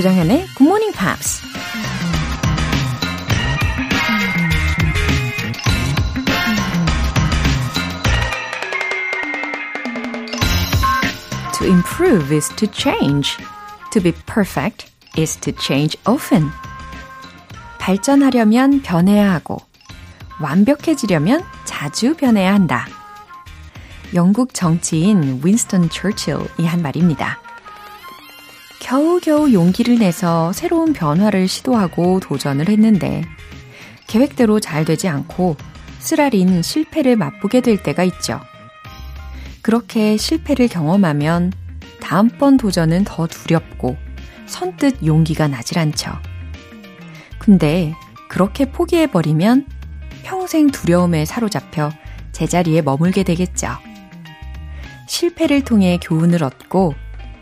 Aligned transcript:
조장현의 0.00 0.46
Good 0.56 0.62
Morning 0.62 0.96
Pops. 0.96 1.42
To 11.58 11.66
improve 11.66 12.34
is 12.34 12.48
to 12.56 12.66
change. 12.72 13.36
To 13.92 14.02
be 14.02 14.12
perfect 14.24 14.90
is 15.18 15.36
to 15.40 15.52
change 15.60 16.00
often. 16.08 16.48
발전하려면 17.78 18.80
변해야 18.80 19.34
하고, 19.34 19.58
완벽해지려면 20.40 21.44
자주 21.66 22.16
변해야 22.16 22.54
한다. 22.54 22.86
영국 24.14 24.54
정치인 24.54 25.42
윈스턴 25.44 25.90
처칠이 25.90 26.64
한 26.64 26.80
말입니다. 26.80 27.49
겨우겨우 28.90 29.52
용기를 29.52 30.00
내서 30.00 30.52
새로운 30.52 30.92
변화를 30.92 31.46
시도하고 31.46 32.18
도전을 32.18 32.68
했는데, 32.68 33.22
계획대로 34.08 34.58
잘 34.58 34.84
되지 34.84 35.06
않고 35.06 35.54
쓰라린 36.00 36.60
실패를 36.60 37.14
맛보게 37.14 37.60
될 37.60 37.80
때가 37.80 38.02
있죠. 38.02 38.40
그렇게 39.62 40.16
실패를 40.16 40.66
경험하면 40.66 41.52
다음번 42.00 42.56
도전은 42.56 43.04
더 43.04 43.28
두렵고 43.28 43.96
선뜻 44.46 45.06
용기가 45.06 45.46
나질 45.46 45.78
않죠. 45.78 46.10
근데 47.38 47.94
그렇게 48.28 48.72
포기해버리면 48.72 49.66
평생 50.24 50.66
두려움에 50.66 51.26
사로잡혀 51.26 51.92
제자리에 52.32 52.82
머물게 52.82 53.22
되겠죠. 53.22 53.68
실패를 55.06 55.62
통해 55.62 56.00
교훈을 56.02 56.42
얻고 56.42 56.96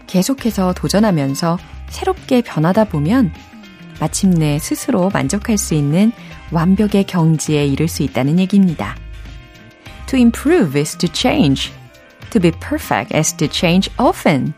계속해서 0.08 0.72
도전하면서 0.72 1.58
새롭게 1.88 2.42
변하다 2.42 2.86
보면 2.86 3.32
마침내 4.00 4.58
스스로 4.58 5.10
만족할 5.10 5.58
수 5.58 5.74
있는 5.74 6.12
완벽의 6.50 7.04
경지에 7.04 7.66
이를 7.66 7.88
수 7.88 8.02
있다는 8.02 8.38
얘기입니다. 8.40 8.96
To 10.06 10.18
improve 10.18 10.80
is 10.80 10.96
to 10.96 11.08
change. 11.12 11.72
To 12.30 12.40
be 12.40 12.50
perfect 12.50 13.14
is 13.16 13.34
to 13.36 13.48
change 13.50 13.92
often. 13.98 14.52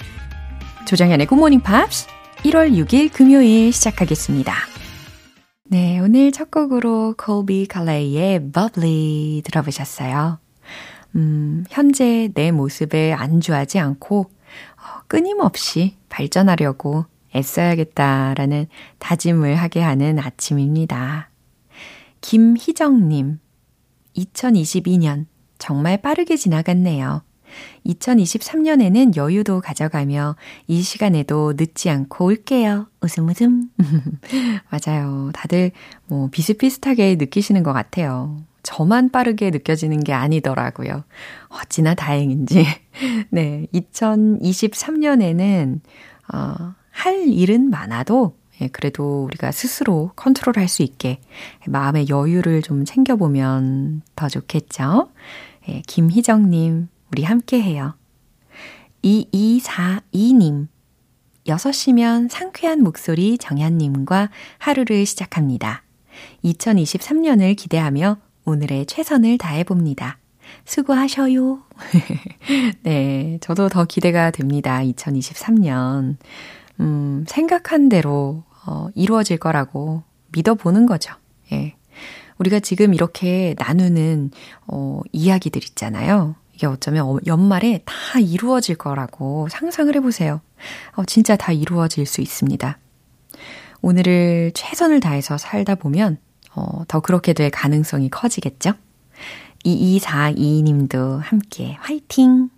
조정현의 0.86 1.26
Good 1.26 1.38
Morning 1.38 1.64
Pops 1.64 2.06
1월 2.44 2.72
6일 2.72 3.12
금요일 3.12 3.72
시작하겠습니다. 3.72 4.54
네, 5.64 6.00
오늘 6.00 6.32
첫 6.32 6.50
곡으로 6.50 7.14
콜비 7.16 7.66
칼레이의 7.66 8.50
Bubbly 8.52 9.42
들어보셨어요. 9.44 10.38
음, 11.16 11.64
현재 11.70 12.28
내 12.34 12.50
모습에 12.50 13.12
안주하지 13.12 13.78
않고 13.78 14.22
어, 14.22 14.39
끊임없이 15.11 15.97
발전하려고 16.08 17.05
애써야겠다라는 17.34 18.69
다짐을 19.00 19.56
하게 19.56 19.80
하는 19.80 20.20
아침입니다. 20.20 21.30
김희정님, 22.20 23.41
2022년 24.16 25.27
정말 25.58 26.00
빠르게 26.00 26.36
지나갔네요. 26.36 27.25
2023년에는 27.86 29.16
여유도 29.16 29.61
가져가며 29.61 30.36
이 30.69 30.81
시간에도 30.81 31.55
늦지 31.56 31.91
않고 31.91 32.27
올게요. 32.27 32.86
웃음 33.00 33.28
웃음. 33.28 33.69
맞아요. 34.70 35.33
다들 35.34 35.72
뭐 36.06 36.28
비슷비슷하게 36.31 37.16
느끼시는 37.16 37.64
것 37.64 37.72
같아요. 37.72 38.44
저만 38.62 39.11
빠르게 39.11 39.50
느껴지는 39.50 40.05
게 40.05 40.12
아니더라고요. 40.12 41.05
어찌나 41.48 41.94
다행인지. 41.94 42.66
네. 43.30 43.66
2023년에는, 43.72 45.81
어, 46.32 46.75
할 46.91 47.28
일은 47.28 47.70
많아도, 47.70 48.37
예, 48.60 48.69
그래도 48.69 49.25
우리가 49.25 49.53
스스로 49.53 50.12
컨트롤 50.16 50.59
할 50.59 50.69
수 50.69 50.82
있게 50.82 51.20
마음의 51.66 52.09
여유를 52.09 52.62
좀 52.62 52.84
챙겨보면 52.84 54.03
더 54.16 54.28
좋겠죠? 54.28 55.10
예, 55.69 55.82
김희정님, 55.87 56.88
우리 57.10 57.25
함께 57.25 57.62
해요. 57.62 57.94
2242님, 59.03 60.69
6시면 61.47 62.28
상쾌한 62.31 62.82
목소리 62.82 63.38
정현님과 63.38 64.28
하루를 64.59 65.06
시작합니다. 65.06 65.82
2023년을 66.44 67.56
기대하며 67.56 68.19
오늘의 68.50 68.87
최선을 68.87 69.38
다해봅니다. 69.38 70.19
수고하셔요. 70.65 71.62
네, 72.83 73.38
저도 73.41 73.69
더 73.69 73.84
기대가 73.84 74.31
됩니다. 74.33 74.81
2023년. 74.81 76.16
음, 76.81 77.25
생각한 77.28 77.88
대로, 77.88 78.43
어, 78.66 78.88
이루어질 78.94 79.38
거라고 79.38 80.03
믿어보는 80.33 80.87
거죠. 80.87 81.15
예. 81.53 81.77
우리가 82.38 82.59
지금 82.59 82.93
이렇게 82.93 83.55
나누는, 83.59 84.33
어, 84.67 85.00
이야기들 85.12 85.62
있잖아요. 85.62 86.34
이게 86.55 86.67
어쩌면 86.67 87.19
연말에 87.27 87.82
다 87.84 88.19
이루어질 88.19 88.75
거라고 88.77 89.49
상상을 89.49 89.94
해보세요. 89.94 90.41
어, 90.97 91.05
진짜 91.05 91.37
다 91.37 91.53
이루어질 91.53 92.05
수 92.05 92.21
있습니다. 92.21 92.78
오늘을 93.82 94.50
최선을 94.55 95.00
다해서 95.00 95.38
살다 95.38 95.77
보면 95.77 96.19
어, 96.55 96.84
더 96.88 97.00
그렇게 97.00 97.33
될 97.33 97.50
가능성이 97.50 98.11
커지겠죠? 98.11 98.72
2242님도 99.65 101.21
함께 101.21 101.77
화이팅! 101.81 102.50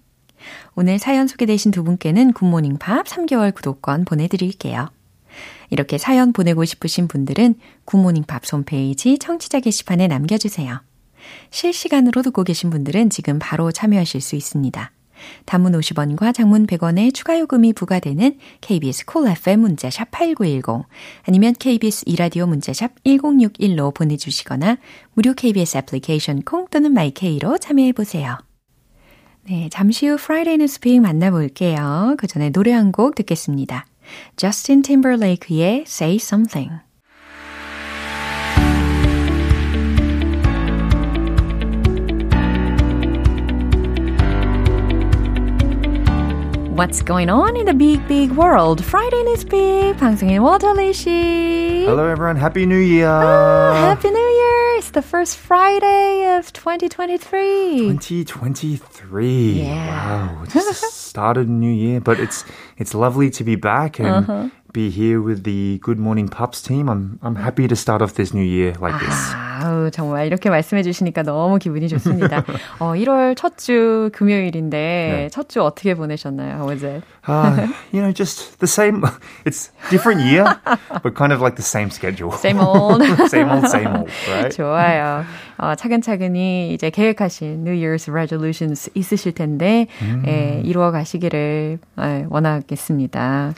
오늘 0.75 0.99
사연 0.99 1.27
소개되신 1.29 1.71
두 1.71 1.85
분께는 1.85 2.33
굿모닝 2.33 2.79
팝 2.79 3.07
3개월 3.07 3.55
구독권 3.55 4.05
보내드릴게요. 4.05 4.89
이렇게 5.71 5.99
사연 5.99 6.33
보내고 6.33 6.65
싶으신 6.65 7.09
분들은 7.09 7.55
굿모닝 7.85 8.25
팝 8.25 8.43
홈페이지 8.53 9.19
청취자 9.19 9.61
게시판에 9.61 10.07
남겨주세요. 10.09 10.81
실시간으로 11.51 12.23
듣고 12.23 12.45
계신 12.45 12.71
분들은 12.71 13.11
지금 13.11 13.39
바로 13.39 13.73
참여하실 13.73 14.21
수 14.21 14.37
있습니다. 14.37 14.93
단문 15.47 15.73
50원과 15.73 16.35
장문 16.35 16.67
100원의 16.67 17.15
추가 17.15 17.39
요금이 17.39 17.73
부과되는 17.73 18.39
KBS 18.61 19.23
cool 19.23 19.37
FM 19.37 19.61
문자샵 19.61 20.11
8910 20.11 20.87
아니면 21.23 21.55
KBS 21.59 22.05
이라디오 22.07 22.47
문자샵 22.47 23.03
1061로 23.05 23.95
보내주시거나 23.95 24.79
무료 25.15 25.35
KBS 25.35 25.79
애플리케이션 25.79 26.43
콩 26.43 26.67
또는 26.69 26.93
마이케이로 26.93 27.59
참여해 27.59 27.93
보세요. 27.93 28.39
네, 29.45 29.69
잠시 29.71 30.07
후 30.07 30.15
Friday 30.15 30.55
Newspeak 30.55 31.01
만나볼게요. 31.01 32.15
그 32.19 32.27
전에 32.27 32.51
노래 32.51 32.73
한 32.73 32.93
곡 32.93 33.15
듣겠습니다. 33.17 33.87
Justin 34.37 34.83
Timberlake의 34.83 35.85
Say 35.87 36.17
Something 36.17 36.81
What's 46.78 47.02
going 47.02 47.30
on 47.30 47.58
in 47.58 47.66
the 47.66 47.74
big, 47.74 48.08
big 48.08 48.32
world? 48.34 48.84
Friday 48.84 49.18
is 49.34 49.44
big. 49.44 49.98
방송인 49.98 50.38
워터리 50.40 50.94
씨. 50.94 51.86
Hello, 51.88 52.06
everyone. 52.06 52.36
Happy 52.36 52.68
New 52.68 52.78
Year. 52.78 53.10
Oh, 53.10 53.74
Happy 53.74 54.12
New 54.12 54.20
Year. 54.20 54.78
It's 54.78 54.92
the 54.92 55.02
first 55.02 55.38
Friday 55.38 56.38
of 56.38 56.54
2023. 56.54 57.98
2023. 57.98 59.54
Yeah. 59.54 60.36
Wow. 60.38 60.46
Just 60.54 61.08
started 61.10 61.48
a 61.48 61.52
new 61.52 61.74
year, 61.74 62.00
but 62.00 62.20
it's 62.20 62.46
it's 62.78 62.94
lovely 62.94 63.32
to 63.32 63.44
be 63.44 63.56
back 63.56 63.98
and 64.00 64.08
uh-huh. 64.08 64.50
Be 64.73 64.91
here 64.91 65.21
with 65.21 65.45
the 65.45 65.79
Good 65.83 65.99
Morning 65.99 66.29
Pops 66.29 66.63
team. 66.63 66.89
I'm 66.89 67.19
I'm 67.23 67.37
happy 67.37 67.69
to 67.69 67.77
start 67.77 68.01
off 68.03 68.15
this 68.15 68.33
new 68.35 68.43
year 68.45 68.75
like 68.81 68.99
this. 68.99 69.35
아우, 69.63 69.91
정말 69.93 70.27
이렇게 70.27 70.51
말씀해 70.51 70.83
주시니까 70.83 71.23
너무 71.23 71.59
기분이 71.59 71.89
좋습니다. 71.89 72.43
어, 72.81 72.95
1월 72.95 73.37
첫 73.37 73.57
주 73.59 74.11
금요일인데 74.13 74.77
네. 74.77 75.29
첫주 75.31 75.63
어떻게 75.63 75.95
보내셨나요? 75.95 76.67
It? 76.69 77.05
Uh, 77.29 77.69
you 77.93 78.01
know, 78.03 78.13
just 78.13 78.59
the 78.59 78.67
same. 78.67 79.05
It's 79.45 79.71
different 79.91 80.23
year, 80.23 80.45
but 81.03 81.15
kind 81.15 81.33
of 81.33 81.41
like 81.41 81.55
the 81.55 81.63
same 81.63 81.91
schedule. 81.91 82.33
Same 82.33 82.59
old. 82.59 83.03
same 83.29 83.49
old, 83.51 83.69
same 83.69 83.87
old, 83.87 84.11
right? 84.29 84.51
좋아요. 84.57 85.25
어, 85.59 85.75
차근차근히 85.77 86.73
이제 86.75 86.91
계획하신 86.91 87.63
New 87.65 87.75
Year's 87.77 88.11
resolutions 88.11 88.91
있으실 88.95 89.33
텐데 89.33 89.87
음. 90.01 90.25
예, 90.27 90.61
이루어 90.65 90.91
가시기를 90.91 91.79
예, 92.01 92.27
원하겠습니다. 92.29 93.55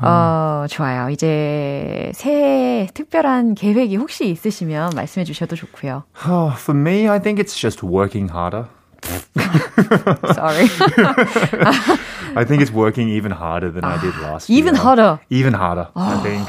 어, 0.00 0.66
좋아요. 0.68 1.10
이제 1.10 2.10
새해 2.14 2.88
특별한 2.92 3.54
계획이 3.54 3.96
혹시 3.96 4.30
있으시면 4.30 4.92
말씀해 4.94 5.24
주셔도 5.24 5.56
좋고요. 5.56 6.04
Oh, 6.26 6.52
for 6.56 6.76
me, 6.76 7.08
I 7.08 7.18
think 7.20 7.38
it's 7.38 7.56
just 7.56 7.82
working 7.82 8.28
harder. 8.28 8.66
Sorry. 10.34 10.68
I 12.36 12.44
think 12.44 12.62
it's 12.62 12.72
working 12.72 13.08
even 13.08 13.32
harder 13.32 13.70
than 13.70 13.84
I 13.84 13.98
did 14.00 14.16
last 14.20 14.50
even 14.50 14.74
year. 14.74 14.74
Even 14.74 14.74
harder. 14.74 15.20
Even 15.30 15.52
harder. 15.54 15.88
Oh. 15.96 16.02
I 16.02 16.22
think. 16.22 16.48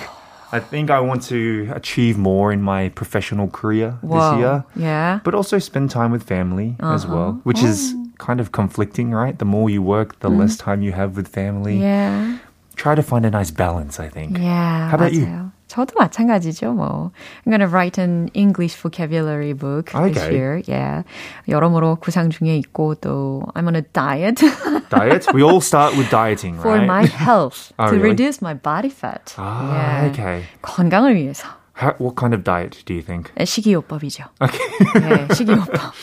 I 0.53 0.59
think 0.59 0.89
I 0.89 0.99
want 0.99 1.23
to 1.29 1.71
achieve 1.73 2.17
more 2.17 2.51
in 2.51 2.61
my 2.61 2.89
professional 2.89 3.47
career 3.47 3.97
Whoa. 4.01 4.19
this 4.19 4.39
year. 4.39 4.65
Yeah. 4.75 5.19
But 5.23 5.33
also 5.33 5.59
spend 5.59 5.91
time 5.91 6.11
with 6.11 6.23
family 6.23 6.75
uh-huh. 6.79 6.93
as 6.93 7.07
well, 7.07 7.39
which 7.43 7.63
oh. 7.63 7.67
is 7.67 7.95
kind 8.17 8.41
of 8.41 8.51
conflicting, 8.51 9.11
right? 9.11 9.37
The 9.39 9.45
more 9.45 9.69
you 9.69 9.81
work, 9.81 10.19
the 10.19 10.29
mm. 10.29 10.39
less 10.39 10.57
time 10.57 10.81
you 10.81 10.91
have 10.91 11.15
with 11.15 11.29
family. 11.29 11.79
Yeah. 11.79 12.37
try 12.75 12.95
to 12.95 13.03
find 13.03 13.25
a 13.25 13.29
nice 13.29 13.51
balance, 13.51 13.99
I 13.99 14.09
think. 14.09 14.37
Yeah. 14.37 14.89
How 14.89 14.95
about 14.95 15.11
맞아요. 15.13 15.21
you? 15.21 15.51
저도 15.71 15.95
마찬가지죠, 15.97 16.73
뭐. 16.75 17.11
I'm 17.45 17.51
gonna 17.51 17.67
write 17.67 17.97
an 17.97 18.29
English 18.33 18.75
vocabulary 18.75 19.53
book 19.53 19.85
this 19.91 20.17
Okay. 20.17 20.33
year. 20.35 20.61
Yeah. 20.67 21.03
여러모로 21.47 21.95
구상 22.01 22.29
중에 22.29 22.57
있고 22.57 22.95
또 22.95 23.43
I'm 23.55 23.67
on 23.67 23.75
a 23.77 23.81
diet 23.93 24.41
Diet? 24.89 25.27
We 25.33 25.43
all 25.43 25.61
start 25.61 25.95
with 25.95 26.09
dieting, 26.09 26.59
for 26.59 26.75
right? 26.75 26.85
my 26.85 27.05
health 27.05 27.71
Oh, 27.79 27.85
to 27.87 27.95
really? 27.95 28.09
reduce 28.09 28.41
my 28.41 28.53
body 28.53 28.89
fat. 28.89 29.33
Ah, 29.37 29.71
Yeah. 29.71 30.09
okay. 30.11 30.43
건강을 30.61 31.15
위해서. 31.15 31.47
How, 31.73 31.93
what 31.99 32.17
kind 32.17 32.33
of 32.33 32.43
diet 32.43 32.83
do 32.85 32.93
you 32.93 33.01
think? 33.01 33.31
식이요법이죠. 33.39 34.25
Okay. 34.43 34.67
네, 34.99 35.33
식이요법. 35.33 35.93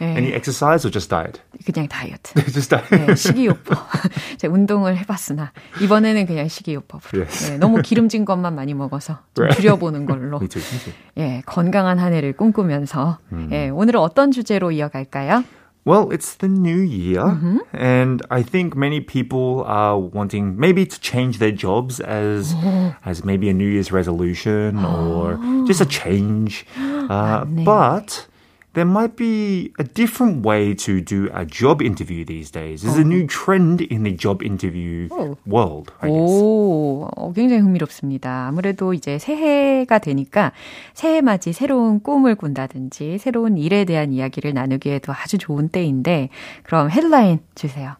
네, 0.00 0.06
Any 0.16 0.32
exercise 0.34 0.84
or 0.86 0.90
just 0.92 1.08
diet? 1.08 1.40
그냥 1.64 1.88
다이어트. 1.88 2.34
just 2.52 2.68
diet. 2.70 2.88
네, 3.06 3.14
식이요법. 3.14 3.78
제가 4.38 4.52
운동을 4.52 4.96
해봤으나 4.98 5.52
이번에는 5.82 6.26
그냥 6.26 6.48
식이요법으로. 6.48 7.22
Yes. 7.22 7.50
네, 7.52 7.58
너무 7.58 7.80
기름진 7.82 8.24
것만 8.24 8.54
많이 8.54 8.74
먹어서 8.74 9.18
좀 9.34 9.44
Right. 9.44 9.60
줄여보는 9.60 10.06
걸로. 10.06 10.38
Me 10.38 10.48
too. 10.48 10.62
Me 10.62 10.78
too. 10.80 10.92
예, 11.18 11.42
건강한 11.46 11.98
한 11.98 12.12
해를 12.12 12.32
꿈꾸면서 12.32 13.18
음. 13.32 13.48
예, 13.52 13.68
오늘은 13.68 14.00
어떤 14.00 14.30
주제로 14.30 14.70
이어갈까요? 14.72 15.44
Well, 15.86 16.08
it's 16.10 16.38
the 16.38 16.48
new 16.50 16.80
year, 16.80 17.20
Mm-hmm. 17.20 17.58
and 17.76 18.24
I 18.30 18.42
think 18.42 18.74
many 18.74 19.00
people 19.04 19.62
are 19.68 19.98
wanting 20.00 20.56
maybe 20.58 20.86
to 20.86 20.96
change 20.98 21.38
their 21.38 21.52
jobs 21.54 22.00
as 22.00 22.56
Oh. 22.56 22.94
as 23.04 23.22
maybe 23.22 23.50
a 23.50 23.52
New 23.52 23.68
Year's 23.68 23.92
resolution 23.92 24.80
or 24.82 25.36
just 25.66 25.82
a 25.82 25.86
change. 25.86 26.64
Uh, 26.80 27.44
맞네. 27.44 27.64
but 27.66 28.26
there 28.73 28.85
might 28.87 29.15
be 29.15 29.71
a 29.79 29.83
different 29.83 30.45
way 30.45 30.73
to 30.75 31.01
do 31.01 31.29
a 31.33 31.43
job 31.45 31.81
interview 31.81 32.23
these 32.23 32.51
days. 32.51 32.81
There's 32.83 32.97
a 32.97 33.03
new 33.03 33.25
trend 33.27 33.81
in 33.81 34.03
the 34.03 34.15
job 34.15 34.43
interview 34.43 35.07
Oh. 35.11 35.37
world, 35.45 35.91
I 36.01 36.09
guess. 36.09 36.31
오, 36.31 37.07
어, 37.15 37.33
굉장히 37.33 37.61
흥미롭습니다. 37.63 38.47
아무래도 38.47 38.93
이제 38.93 39.17
새해가 39.17 39.99
되니까 39.99 40.51
새해 40.93 41.21
맞이 41.21 41.51
새로운 41.53 41.99
꿈을 42.01 42.35
꾼다든지 42.35 43.17
새로운 43.17 43.57
일에 43.57 43.85
대한 43.85 44.13
이야기를 44.13 44.53
나누기에도 44.53 45.13
아주 45.13 45.37
좋은 45.37 45.69
때인데 45.69 46.29
그럼 46.63 46.89
헤드라인 46.91 47.39
주세요. 47.55 47.95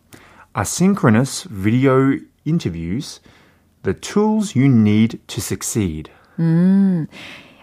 Asynchronous 0.56 1.48
video 1.50 2.18
interviews, 2.45 3.22
the 3.83 3.94
tools 4.00 4.57
you 4.57 4.68
need 4.72 5.19
to 5.27 5.38
succeed. 5.39 6.10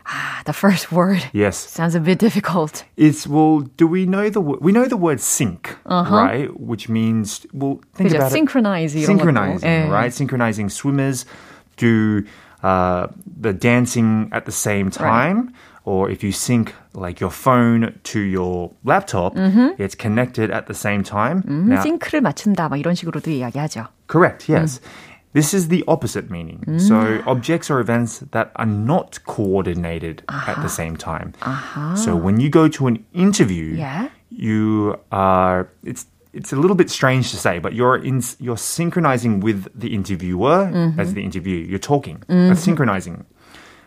아, 0.05 0.43
the 0.45 0.51
first 0.53 0.91
word 0.91 1.23
Yes. 1.31 1.55
sounds 1.55 1.95
a 1.95 1.99
bit 2.01 2.17
difficult. 2.19 2.83
It's 2.97 3.27
well. 3.27 3.61
Do 3.77 3.87
we 3.87 4.05
know 4.05 4.29
the 4.29 4.41
wo- 4.41 4.57
we 4.59 4.71
know 4.73 4.85
the 4.85 4.97
word 4.97 5.21
sync, 5.21 5.77
right? 5.85 6.49
Which 6.59 6.89
means 6.89 7.45
well, 7.53 7.79
think 7.93 8.09
그죠? 8.11 8.17
about 8.17 8.31
synchronize 8.31 8.95
it. 8.95 9.05
이런 9.05 9.17
Synchronizing, 9.17 9.61
것도. 9.61 9.67
예. 9.67 9.89
right? 9.89 10.11
Synchronizing 10.13 10.69
swimmers 10.69 11.25
do 11.77 12.23
uh, 12.63 13.07
the 13.39 13.53
dancing 13.53 14.29
at 14.33 14.45
the 14.45 14.51
same 14.51 14.89
time. 14.89 15.53
Or 15.83 16.11
if 16.11 16.21
you 16.23 16.31
sync 16.31 16.73
like 16.93 17.19
your 17.19 17.31
phone 17.31 17.97
to 18.13 18.19
your 18.19 18.69
laptop, 18.85 19.33
it's 19.79 19.95
connected 19.95 20.51
at 20.51 20.67
the 20.67 20.75
same 20.75 21.01
time. 21.03 21.41
음, 21.47 21.69
Now, 21.69 21.81
싱크를 21.81 22.21
맞춘다 22.21 22.69
막 22.69 22.77
이런 22.77 22.93
식으로도 22.93 23.31
이야기하죠. 23.31 23.87
Correct, 24.07 24.47
yes. 24.47 24.79
This 25.35 25.53
is 25.53 25.69
the 25.69 25.83
opposite 25.87 26.29
meaning. 26.29 26.59
So 26.77 27.23
objects 27.25 27.71
or 27.71 27.79
events 27.79 28.19
that 28.31 28.51
are 28.57 28.65
not 28.65 29.23
coordinated 29.25 30.23
at 30.27 30.61
the 30.61 30.67
same 30.67 30.97
time. 30.97 31.31
So 31.95 32.15
when 32.15 32.39
you 32.41 32.49
go 32.49 32.67
to 32.67 32.87
an 32.87 33.05
interview, 33.13 33.75
Yeah. 33.79 34.09
you 34.29 34.95
are 35.11 35.69
it's 35.83 36.05
it's 36.33 36.51
a 36.53 36.55
little 36.55 36.75
bit 36.75 36.89
strange 36.89 37.31
to 37.31 37.37
say, 37.37 37.59
but 37.59 37.71
you're 37.73 37.95
in 37.95 38.19
you're 38.39 38.59
synchronizing 38.59 39.39
with 39.39 39.67
the 39.75 39.93
interviewer 39.95 40.67
as 40.97 41.13
the 41.13 41.23
interview. 41.23 41.57
You're 41.63 41.79
talking, 41.79 42.23
that's 42.27 42.59
synchronizing. 42.63 43.23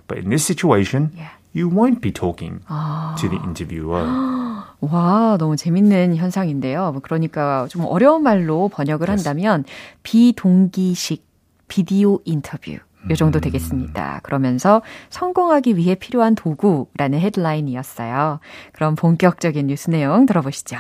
But 0.09 0.19
in 0.19 0.29
this 0.29 0.45
situation, 0.45 1.13
Yeah. 1.17 1.33
you 1.53 1.69
won't 1.69 2.01
be 2.01 2.13
talking 2.13 2.61
to 3.21 3.29
the 3.29 3.41
interviewer. 3.45 4.05
와, 4.81 5.37
너무 5.39 5.57
재밌는 5.57 6.17
현상인데요. 6.17 6.93
뭐 6.93 7.01
그러니까 7.01 7.67
좀 7.69 7.85
어려운 7.87 8.23
말로 8.23 8.69
번역을 8.69 9.09
Yes. 9.09 9.25
한다면 9.25 9.65
비동기식 10.03 11.25
비디오 11.69 12.21
인터뷰. 12.25 12.79
요 13.11 13.15
정도 13.17 13.39
되겠습니다. 13.39 14.21
그러면서 14.23 14.81
성공하기 15.11 15.77
위해 15.77 15.95
필요한 15.95 16.35
도구라는 16.35 17.21
헤드라인이었어요. 17.21 18.41
그럼 18.73 18.95
본격적인 18.95 19.67
뉴스 19.67 19.91
내용 19.91 20.25
들어보시죠. 20.27 20.79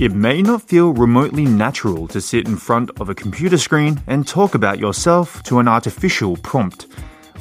It 0.00 0.12
may 0.12 0.42
not 0.42 0.60
feel 0.60 0.92
remotely 0.92 1.44
natural 1.44 2.06
to 2.08 2.20
sit 2.20 2.46
in 2.46 2.56
front 2.56 2.90
of 3.00 3.08
a 3.08 3.14
computer 3.14 3.56
screen 3.56 4.00
and 4.06 4.26
talk 4.26 4.54
about 4.54 4.78
yourself 4.78 5.42
to 5.44 5.60
an 5.60 5.68
artificial 5.68 6.36
prompt. 6.42 6.88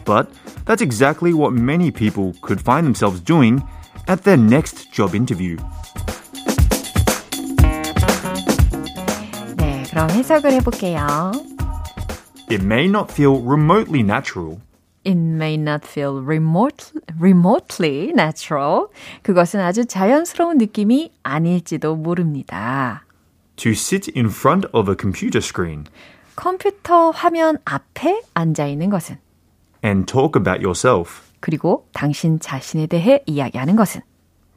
But 0.05 0.29
that's 0.65 0.81
exactly 0.81 1.33
what 1.33 1.51
many 1.51 1.91
people 1.91 2.33
could 2.41 2.61
find 2.61 2.85
themselves 2.85 3.19
doing 3.19 3.63
at 4.07 4.23
their 4.23 4.37
next 4.37 4.93
job 4.93 5.15
interview. 5.15 5.57
그럼 9.98 10.10
해석을 10.10 10.52
해볼게요. 10.52 11.32
It 12.48 12.62
may 12.64 12.84
not 12.84 13.12
feel 13.12 13.42
remotely 13.44 14.04
natural. 14.04 14.60
It 15.04 15.18
may 15.18 15.54
not 15.54 15.84
feel 15.84 16.22
remote, 16.24 16.92
remotely 17.18 18.10
natural. 18.10 18.86
그것은 19.22 19.58
아주 19.58 19.86
자연스러운 19.86 20.58
느낌이 20.58 21.10
아닐지도 21.24 21.96
모릅니다. 21.96 23.06
To 23.56 23.72
sit 23.72 24.12
in 24.14 24.26
front 24.26 24.68
of 24.72 24.88
a 24.88 24.96
computer 24.96 25.44
screen 25.44 25.82
컴퓨터 26.36 27.10
화면 27.10 27.58
앞에 27.64 28.22
앉아 28.34 28.68
있는 28.68 28.90
것은 28.90 29.18
and 29.84 30.06
talk 30.06 30.40
about 30.40 30.64
yourself 30.64 31.22
그리고 31.40 31.88
당신 31.92 32.38
자신에 32.38 32.86
대해 32.86 33.24
이야기하는 33.26 33.74
것은 33.74 34.02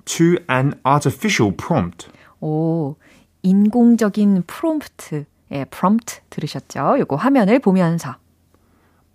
to 0.06 0.36
an 0.52 0.80
artificial 0.86 1.52
prompt. 1.58 2.10
오 2.42 2.96
인공적인 3.42 4.44
프롬프트 4.46 5.26
예, 5.52 5.66
프롬프트 5.66 6.22
들으셨죠? 6.30 6.98
요거 7.00 7.16
화면을 7.16 7.60
보면서 7.60 8.16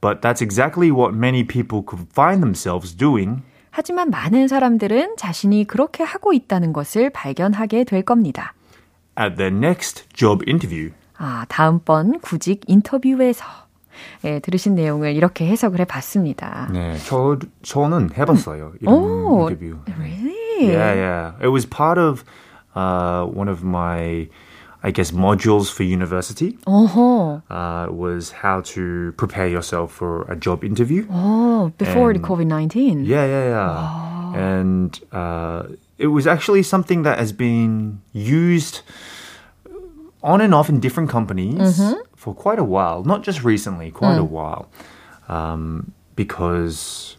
But 0.01 0.21
that's 0.21 0.43
exactly 0.43 0.91
what 0.91 1.15
many 1.17 1.43
people 1.47 1.83
could 1.87 2.07
find 2.13 2.43
themselves 2.43 2.95
doing 2.97 3.43
하지만 3.71 4.11
많은 4.11 4.49
사람들은 4.49 5.17
자신이 5.17 5.67
그렇게 5.67 6.03
하고 6.03 6.33
있다는 6.33 6.73
것을 6.73 7.11
발견하게 7.11 7.85
될 7.85 8.03
겁니다. 8.03 8.53
at 9.19 9.37
their 9.37 9.55
next 9.55 10.07
job 10.15 10.45
interview. 10.47 10.93
아, 11.19 11.47
다음번 11.49 12.21
구직 12.21 12.61
인터뷰에서 12.67 13.45
예, 14.25 14.39
들으신 14.41 14.75
내용을 14.75 15.15
이렇게 15.17 15.47
해석을 15.47 15.81
해봤습니다. 15.81 16.69
네, 16.73 16.97
저 17.07 17.39
저는 17.63 18.11
해봤어요 18.17 18.73
이런 18.81 18.95
오, 18.95 19.49
인터뷰. 19.49 19.79
really? 19.99 20.69
Yeah, 20.69 20.93
yeah. 20.95 21.33
It 21.43 21.49
was 21.49 21.67
part 21.67 21.99
of 21.99 22.23
uh, 22.75 23.25
one 23.27 23.49
of 23.51 23.65
my, 23.65 24.29
I 24.83 24.91
guess, 24.91 25.11
modules 25.11 25.73
for 25.73 25.83
university 25.83 26.59
uh-huh. 26.67 27.41
uh, 27.51 27.87
was 27.91 28.31
how 28.31 28.61
to 28.63 29.13
prepare 29.17 29.49
yourself 29.49 29.93
for 29.93 30.23
a 30.31 30.37
job 30.37 30.65
interview. 30.65 31.07
Oh, 31.11 31.73
before 31.79 32.11
and, 32.11 32.23
the 32.23 32.27
COVID 32.27 32.47
19? 32.47 33.05
Yeah, 33.05 33.27
yeah, 33.27 33.45
yeah. 33.49 34.37
And 34.37 35.01
uh, 35.13 35.69
it 35.99 36.09
was 36.09 36.27
actually 36.27 36.63
something 36.63 37.03
that 37.03 37.19
has 37.19 37.33
been 37.33 38.03
used 38.13 38.83
on 40.23 40.41
and 40.41 40.55
off 40.55 40.69
in 40.69 40.81
different 40.81 41.09
companies 41.09 41.79
mm-hmm. 41.79 42.01
for 42.15 42.35
quite 42.35 42.59
a 42.59 42.65
while, 42.65 43.05
not 43.05 43.23
just 43.23 43.45
recently, 43.45 43.91
quite 43.91 44.17
mm. 44.17 44.21
a 44.21 44.25
while. 44.25 44.69
Um, 45.29 45.93
because, 46.17 47.17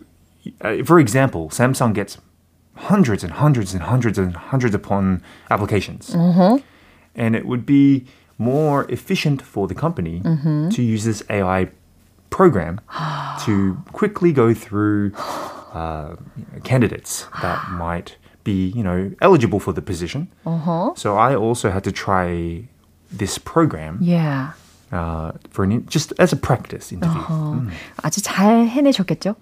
uh, 0.62 0.84
for 0.84 1.00
example, 1.00 1.50
Samsung 1.50 1.94
gets 1.94 2.18
hundreds 2.76 3.24
and 3.24 3.34
hundreds 3.34 3.74
and 3.74 3.84
hundreds 3.84 4.18
and 4.18 4.36
hundreds 4.36 4.76
upon 4.76 5.24
applications. 5.50 6.12
Mm-hmm 6.12 6.64
And 7.17 7.35
it 7.37 7.45
would 7.47 7.65
be 7.67 8.07
more 8.39 8.85
efficient 8.91 9.43
for 9.43 9.69
the 9.69 9.75
company 9.75 10.21
to 10.71 10.83
use 10.83 11.05
this 11.05 11.23
AI 11.29 11.69
program 12.31 12.81
to 13.45 13.77
quickly 13.93 14.33
go 14.33 14.55
through 14.55 15.13
uh, 15.75 16.17
candidates 16.65 17.27
that 17.43 17.59
might 17.71 18.17
be, 18.45 18.69
you 18.75 18.83
know, 18.83 19.13
eligible 19.21 19.61
for 19.61 19.73
the 19.73 19.83
position. 19.83 20.29
어허. 20.45 20.97
So 20.99 21.17
I 21.17 21.35
also 21.37 21.71
had 21.71 21.85
to 21.85 21.93
try 21.93 22.65
this 23.13 23.39
program 23.39 23.99
Yeah. 24.01 24.53
uh, 24.91 25.33
for 25.51 25.65
an 25.65 25.73
in- 25.73 25.87
just 25.87 26.13
as 26.19 26.33
a 26.33 26.37
practice 26.37 26.91
interview. 26.93 27.23
Mm. 27.29 27.71
아주 28.03 28.21
잘 28.23 28.67
해내셨겠죠? 28.69 29.37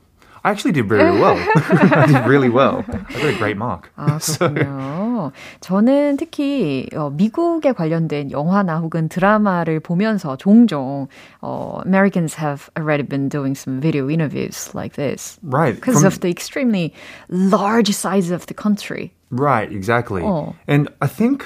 I 0.44 0.50
actually 0.50 0.72
did 0.72 0.88
very 0.88 1.20
well. 1.20 1.36
I 1.36 2.06
did 2.06 2.24
really 2.26 2.48
well. 2.48 2.82
I 2.88 3.12
got 3.12 3.24
a 3.28 3.36
great 3.36 3.58
mark. 3.58 3.90
아, 3.98 4.16
그렇군요. 4.18 5.32
저는 5.60 6.16
특히 6.16 6.88
어, 6.94 7.10
미국에 7.10 7.72
관련된 7.72 8.30
영화나 8.30 8.78
혹은 8.80 9.08
드라마를 9.10 9.80
보면서 9.80 10.36
종종 10.36 11.08
어, 11.42 11.82
Americans 11.84 12.34
have 12.40 12.70
already 12.78 13.02
been 13.02 13.28
doing 13.28 13.54
some 13.54 13.80
video 13.82 14.08
interviews 14.08 14.70
like 14.74 14.96
this 14.96 15.38
Right. 15.42 15.74
because 15.74 16.00
from- 16.00 16.06
of 16.06 16.20
the 16.20 16.30
extremely 16.30 16.94
large 17.28 17.92
size 17.92 18.30
of 18.30 18.46
the 18.46 18.54
country. 18.54 19.12
Right, 19.30 19.70
exactly. 19.70 20.22
Oh. 20.24 20.54
And 20.66 20.88
I 21.02 21.06
think 21.06 21.44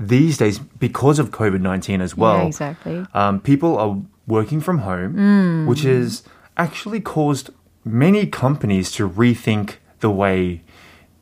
these 0.00 0.36
days, 0.36 0.58
because 0.80 1.20
of 1.20 1.30
COVID 1.30 1.60
19 1.60 2.00
as 2.00 2.16
well, 2.16 2.38
yeah, 2.38 2.46
exactly. 2.50 3.06
um, 3.14 3.38
people 3.38 3.78
are 3.78 3.96
working 4.26 4.60
from 4.60 4.78
home, 4.78 5.14
Mm. 5.14 5.66
which 5.66 5.82
has 5.86 6.24
actually 6.58 6.98
caused 7.00 7.50
many 7.87 8.25
companies 8.27 8.91
to 8.93 9.07
rethink 9.09 9.75
the 9.99 10.09
way 10.09 10.61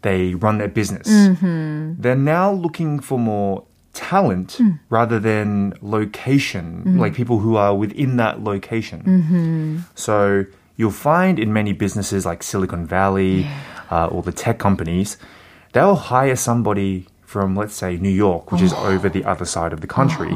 they 0.02 0.34
run 0.36 0.58
their 0.58 0.68
business. 0.68 1.08
Mm-hmm. 1.08 2.02
They're 2.02 2.16
now 2.16 2.52
looking 2.52 3.00
for 3.00 3.18
more 3.20 3.64
talent 3.94 4.58
Mm. 4.60 4.80
rather 4.90 5.20
than 5.20 5.74
location, 5.82 6.98
like 7.00 7.14
people 7.14 7.40
who 7.40 7.56
are 7.56 7.74
within 7.74 8.18
that 8.18 8.44
location. 8.44 9.02
Mm-hmm. 9.04 9.78
So 9.96 10.46
you'll 10.76 10.92
find 10.92 11.40
in 11.40 11.54
many 11.54 11.72
businesses 11.74 12.26
like 12.26 12.44
Silicon 12.44 12.86
Valley 12.86 13.48
uh, 13.90 14.08
or 14.08 14.22
the 14.22 14.32
tech 14.34 14.60
companies, 14.60 15.18
they'll 15.72 15.96
hire 15.96 16.36
somebody 16.36 17.08
from, 17.24 17.56
let's 17.56 17.76
say, 17.76 17.98
New 17.98 18.10
York, 18.10 18.52
which 18.52 18.62
is 18.62 18.74
over 18.74 19.08
the 19.10 19.24
other 19.24 19.46
side 19.46 19.72
of 19.74 19.80
the 19.82 19.88
country, 19.88 20.32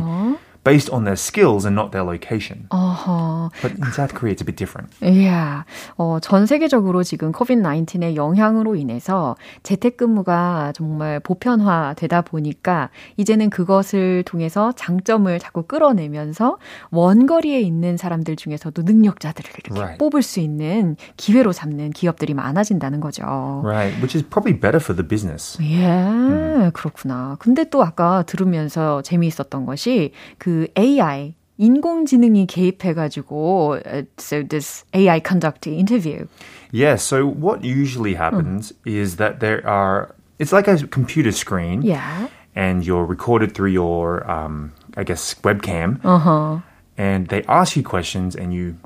based 0.64 0.92
on 0.94 1.04
their 1.06 1.16
skills 1.16 1.66
and 1.66 1.74
not 1.76 1.92
their 1.92 2.04
location. 2.06 2.68
어허. 2.70 3.50
But 3.62 3.72
in 3.78 3.92
South 3.94 4.14
Korea, 4.14 4.34
it's 4.36 4.42
a 4.42 4.46
bit 4.46 4.56
different. 4.58 4.92
Yeah. 5.02 5.64
어, 5.98 6.20
전 6.22 6.46
세계적으로 6.46 7.04
지금 7.04 7.32
코비드-19의 7.32 8.16
영향으로 8.16 8.76
인해서 8.76 9.36
재택근무가 9.64 10.74
정말 10.76 11.20
보편화되다 11.20 12.22
보니까 12.22 12.90
이제는 13.18 13.50
그것을 13.50 14.24
통해서 14.24 14.72
장점을 14.76 15.38
자꾸 15.40 15.64
끌어내면서 15.64 16.58
원거리에 16.92 17.60
있는 17.62 17.98
사람들 17.98 18.36
중에서도 18.36 18.82
능력자들을 18.84 19.50
이렇게 19.54 19.70
Right. 19.80 19.98
뽑을 19.98 20.22
수 20.22 20.40
있는 20.40 20.96
기회로 21.18 21.54
잡는 21.54 21.92
기업들이 21.92 22.34
많아진다는 22.34 23.00
거죠. 23.00 23.24
Right, 23.64 23.96
which 24.02 24.18
is 24.18 24.24
probably 24.28 24.60
better 24.60 24.80
for 24.84 24.96
the 24.96 25.08
business. 25.08 25.58
예, 25.62 26.72
그렇구나. 26.74 27.36
근데 27.40 27.64
또 27.70 27.84
아까 27.84 28.24
들으면서 28.24 29.02
재미있었던 29.04 29.66
것이 29.66 30.12
그 30.38 30.49
AI, 30.77 31.35
인공지능이 31.59 32.47
개입해가지고, 32.47 33.79
uh, 33.87 34.03
so 34.19 34.43
this 34.43 34.85
AI 34.95 35.21
conduct 35.21 35.63
the 35.63 35.79
interview. 35.79 36.27
Yeah, 36.73 36.97
so 36.97 37.27
what 37.27 37.63
usually 37.65 38.15
happens 38.15 38.73
is 38.85 39.17
that 39.17 39.39
there 39.41 39.65
are, 39.67 40.15
it's 40.39 40.53
like 40.53 40.67
a 40.69 40.79
computer 40.89 41.33
screen. 41.33 41.83
Yeah. 41.83 42.29
and 42.57 42.85
you're 42.87 43.05
recorded 43.05 43.53
through 43.53 43.71
your, 43.71 44.23
um, 44.31 44.73
I 44.97 45.03
guess, 45.03 45.35
webcam. 45.43 45.99
Uh 46.05 46.19
huh. 46.19 46.59
And 46.97 47.27
they 47.27 47.43
ask 47.49 47.75
you 47.75 47.83
questions, 47.83 48.37
and 48.37 48.55
you. 48.55 48.77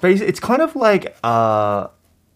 Basically, 0.00 0.26
it's 0.26 0.40
kind 0.40 0.60
of 0.60 0.74
like 0.74 1.14
uh, 1.22 1.86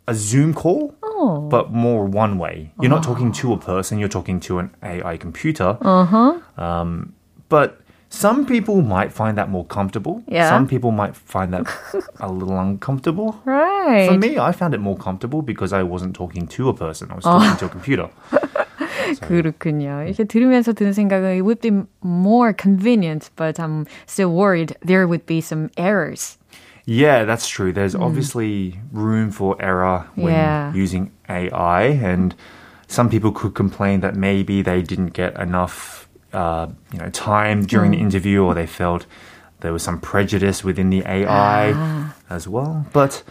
a 0.06 0.14
Zoom 0.14 0.54
call, 0.54 0.94
Oh. 1.02 1.40
but 1.50 1.72
more 1.72 2.04
one 2.06 2.38
way. 2.38 2.70
You're 2.80 2.88
not 2.90 3.02
talking 3.02 3.32
to 3.42 3.52
a 3.52 3.58
person, 3.58 3.98
you're 3.98 4.08
talking 4.08 4.38
to 4.46 4.60
an 4.60 4.70
AI 4.84 5.16
computer. 5.16 5.76
Uh 5.82 6.04
huh. 6.04 6.38
Um, 6.56 7.14
but 7.48 7.80
some 8.14 8.44
people 8.44 8.82
might 8.82 9.12
find 9.12 9.38
that 9.38 9.48
more 9.48 9.64
comfortable. 9.64 10.22
Yeah. 10.26 10.48
Some 10.48 10.66
people 10.66 10.90
might 10.90 11.14
find 11.14 11.52
that 11.52 11.66
a 12.18 12.30
little 12.30 12.58
uncomfortable. 12.58 13.40
Right. 13.44 14.08
For 14.08 14.18
me, 14.18 14.38
I 14.38 14.52
found 14.52 14.74
it 14.74 14.80
more 14.80 14.96
comfortable 14.96 15.42
because 15.42 15.72
I 15.72 15.82
wasn't 15.84 16.14
talking 16.16 16.46
to 16.48 16.68
a 16.68 16.74
person, 16.74 17.10
I 17.10 17.14
was 17.14 17.24
talking 17.24 17.56
to 17.58 17.66
a 17.66 17.68
computer. 17.68 18.10
그렇군요. 19.20 20.02
이렇게 20.06 20.24
들으면서 20.24 20.72
드는 20.72 20.92
생각은 20.92 21.36
it 21.36 21.42
would 21.42 21.60
be 21.60 21.70
more 22.02 22.52
convenient, 22.52 23.30
but 23.36 23.58
I'm 23.58 23.86
still 24.06 24.30
worried 24.32 24.76
there 24.84 25.06
would 25.06 25.26
be 25.26 25.40
some 25.40 25.70
errors. 25.76 26.36
Yeah, 26.86 27.24
that's 27.24 27.46
true. 27.48 27.72
There's 27.72 27.94
obviously 27.94 28.80
room 28.92 29.30
for 29.30 29.56
error 29.60 30.06
when 30.16 30.34
Yeah. 30.34 30.72
using 30.74 31.10
AI, 31.28 31.98
and 32.02 32.34
some 32.88 33.08
people 33.08 33.30
could 33.32 33.54
complain 33.54 34.00
that 34.00 34.16
maybe 34.16 34.62
they 34.62 34.82
didn't 34.82 35.12
get 35.12 35.38
enough, 35.38 36.03
uh, 36.34 36.66
you 36.92 36.98
know, 36.98 37.08
time 37.10 37.62
during 37.66 37.90
the 37.92 37.98
interview, 37.98 38.42
or 38.42 38.54
they 38.54 38.66
felt 38.66 39.06
there 39.60 39.72
was 39.72 39.82
some 39.82 39.98
prejudice 40.00 40.64
within 40.64 40.90
the 40.90 41.02
AI 41.06 41.74
as 42.30 42.46
well. 42.48 42.86
But 42.92 43.22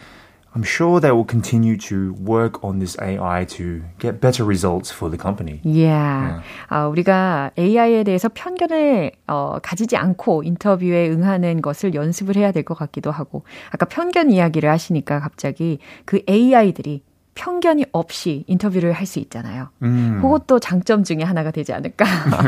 I'm 0.55 0.63
sure 0.63 0.99
they 0.99 1.11
will 1.11 1.25
continue 1.25 1.77
to 1.89 2.13
work 2.13 2.63
on 2.63 2.79
this 2.79 2.97
AI 2.99 3.45
to 3.57 3.83
get 3.99 4.19
better 4.19 4.43
results 4.43 4.89
for 4.91 5.07
the 5.09 5.17
company. 5.17 5.61
Yeah. 5.63 6.41
아, 6.69 6.87
우리가 6.87 7.51
AI에 7.57 8.03
대해서 8.03 8.29
편견을 8.29 9.11
어, 9.27 9.59
가지지 9.61 9.95
않고 9.95 10.41
인터뷰에 10.43 11.09
응하는 11.09 11.61
것을 11.61 11.93
연습을 11.93 12.35
해야 12.35 12.51
될 12.51 12.63
것 12.63 12.73
같기도 12.77 13.11
하고, 13.11 13.43
아까 13.71 13.85
편견 13.85 14.31
이야기를 14.31 14.69
하시니까 14.69 15.19
갑자기 15.19 15.77
그 16.05 16.21
AI들이 16.27 17.03
편견이 17.34 17.86
없이 17.92 18.44
인터뷰를 18.46 18.92
할 18.92 19.04
수 19.06 19.18
있잖아요. 19.18 19.68
그것도 19.80 20.60
장점 20.60 21.04
중에 21.04 21.22
하나가 21.22 21.50
되지 21.50 21.72
않을까. 21.72 22.04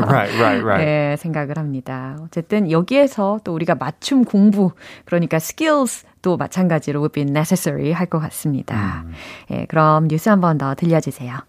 right, 0.06 0.34
right, 0.38 0.64
right. 0.64 0.84
네, 0.84 1.16
생각을 1.18 1.58
합니다. 1.58 2.16
어쨌든 2.22 2.70
여기에서 2.70 3.40
또 3.44 3.52
우리가 3.54 3.74
맞춤 3.74 4.24
공부, 4.24 4.72
그러니까 5.04 5.36
skills도 5.38 6.36
마찬가지로 6.36 7.00
would 7.00 7.12
be 7.12 7.22
necessary 7.24 7.92
할 7.92 8.06
것 8.06 8.18
같습니다. 8.20 9.04
예, 9.50 9.66
그럼 9.66 10.08
뉴스 10.08 10.28
한 10.28 10.40
번 10.40 10.56
더 10.58 10.74
들려주세요. 10.74 11.40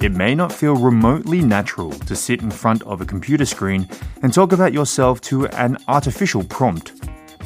It 0.00 0.10
may 0.16 0.34
not 0.34 0.52
feel 0.52 0.74
remotely 0.74 1.40
natural 1.42 1.90
to 2.08 2.16
sit 2.16 2.42
in 2.42 2.50
front 2.50 2.82
of 2.82 3.00
a 3.00 3.04
computer 3.06 3.44
screen 3.44 3.86
and 4.22 4.32
talk 4.34 4.52
about 4.52 4.72
yourself 4.72 5.20
to 5.30 5.46
an 5.56 5.76
artificial 5.86 6.42
prompt. 6.42 6.92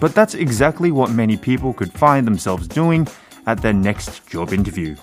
But 0.01 0.15
that's 0.15 0.35
exactly 0.35 0.91
what 0.91 1.11
many 1.11 1.37
people 1.37 1.73
could 1.73 1.93
find 1.93 2.27
themselves 2.27 2.69
doing 2.69 3.09
at 3.47 3.63
their 3.63 3.73
next 3.73 4.27
job 4.27 4.53
interview. 4.53 4.97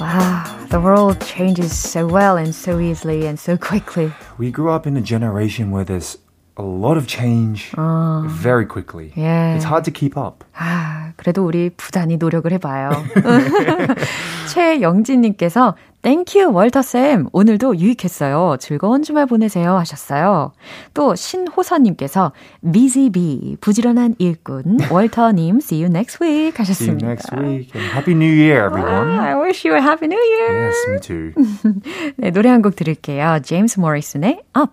Wow, 0.00 0.66
the 0.70 0.80
world 0.80 1.20
changes 1.24 1.76
so 1.76 2.06
well 2.06 2.36
and 2.36 2.54
so 2.54 2.78
easily 2.78 3.26
and 3.26 3.38
so 3.38 3.56
quickly. 3.56 4.12
We 4.36 4.50
grew 4.50 4.70
up 4.70 4.86
in 4.86 4.96
a 4.96 5.02
generation 5.02 5.70
where 5.70 5.84
there's 5.84 6.18
a 6.56 6.62
lot 6.62 6.96
of 6.96 7.06
change 7.06 7.72
ah. 7.76 8.24
very 8.26 8.66
quickly. 8.66 9.12
Yeah. 9.14 9.54
It's 9.54 9.64
hard 9.64 9.84
to 9.84 9.90
keep 9.90 10.16
up. 10.16 10.44
Ah. 10.56 10.87
아, 11.28 11.30
그래도 11.30 11.44
우리 11.44 11.68
부단히 11.76 12.16
노력을 12.16 12.50
해봐요. 12.52 12.90
최영진님께서 14.48 15.74
땡큐 16.00 16.52
월터쌤 16.52 17.26
오늘도 17.32 17.76
유익했어요. 17.78 18.56
즐거운 18.58 19.02
주말 19.02 19.26
보내세요 19.26 19.76
하셨어요. 19.76 20.52
또 20.94 21.14
신호선님께서 21.14 22.32
BZB 22.72 23.58
부지런한 23.60 24.14
일꾼 24.18 24.78
월터님 24.90 25.58
see 25.60 25.82
you 25.84 25.90
next 25.90 26.22
week 26.24 26.54
See 26.64 26.88
you 26.88 26.96
하셨습니다. 26.96 27.06
next 27.08 27.34
week 27.36 27.72
and 27.74 27.92
Happy 27.92 28.14
New 28.14 28.32
Year, 28.32 28.64
everyone. 28.64 29.18
I 29.18 29.34
wish 29.38 29.66
you 29.68 29.76
a 29.76 29.82
happy 29.82 30.06
new 30.06 30.18
year. 30.18 30.70
Yes, 30.70 30.88
me 30.88 31.00
too. 31.00 31.32
네, 32.16 32.30
노래 32.30 32.48
한 32.48 32.62
곡 32.62 32.74
들을게요. 32.76 33.40
제임스 33.42 33.80
모리슨의 33.80 34.40
Up. 34.56 34.72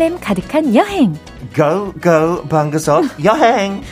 설렘 0.00 0.18
가득한 0.18 0.74
여행. 0.74 1.14
Go, 1.54 1.92
go, 2.00 2.42
방구석 2.48 3.22
여행. 3.22 3.82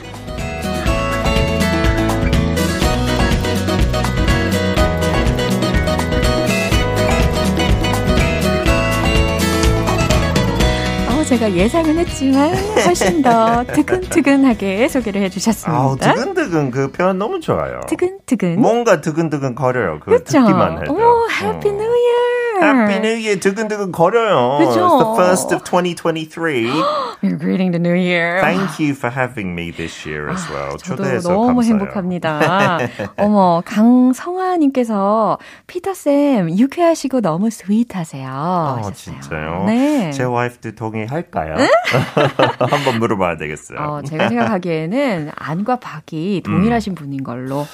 어, 11.10 11.24
제가 11.24 11.52
예상은 11.52 11.98
했지만 11.98 12.54
훨씬 12.86 13.20
더 13.20 13.64
두근두근하게 13.74 14.88
소개를 14.88 15.20
해주셨습니다. 15.22 15.78
아우, 15.78 15.96
두근두근 15.98 16.70
그 16.70 16.90
표현 16.90 17.18
너무 17.18 17.38
좋아요. 17.40 17.80
두근두근. 17.86 18.58
뭔가 18.58 19.02
두근두근 19.02 19.54
거려요. 19.54 20.00
그 20.00 20.06
그렇죠? 20.06 20.24
듣기만 20.24 20.80
해도. 20.82 20.94
오, 20.94 21.28
Happy 21.30 21.70
New 21.70 21.82
Year. 21.84 22.27
Happy 22.60 22.96
New 22.98 23.16
Year. 23.18 23.38
두근두근 23.40 23.92
거려요. 23.92 24.58
그죠? 24.58 24.80
It's 24.86 24.98
the 24.98 25.14
first 25.16 25.54
of 25.54 25.64
2023. 25.64 26.66
You're 27.22 27.36
greeting 27.38 27.72
the 27.72 27.80
new 27.80 27.94
year. 27.94 28.40
Thank 28.40 28.78
you 28.78 28.94
for 28.94 29.10
having 29.10 29.52
me 29.54 29.72
this 29.72 30.06
year 30.06 30.30
as 30.30 30.46
well. 30.50 30.76
저도 30.78 31.02
초대해서 31.02 31.28
너무 31.32 31.46
감사해요. 31.62 31.74
행복합니다. 31.74 32.78
어머, 33.18 33.60
강성아님께서 33.64 35.38
피터쌤 35.66 36.56
유쾌하시고 36.58 37.20
너무 37.20 37.50
스윗하세요. 37.50 38.28
아, 38.30 38.76
하셨어요. 38.78 38.92
진짜요? 39.20 39.64
네. 39.66 40.10
제 40.12 40.22
와이프도 40.24 40.76
동의할까요? 40.76 41.56
한번 42.60 42.98
물어봐야 42.98 43.36
되겠어요. 43.36 43.78
어, 43.78 44.02
제가 44.02 44.28
생각하기에는 44.28 45.32
안과 45.34 45.76
박이 45.76 46.42
동일하신 46.44 46.94
분인 46.94 47.22
걸로. 47.24 47.66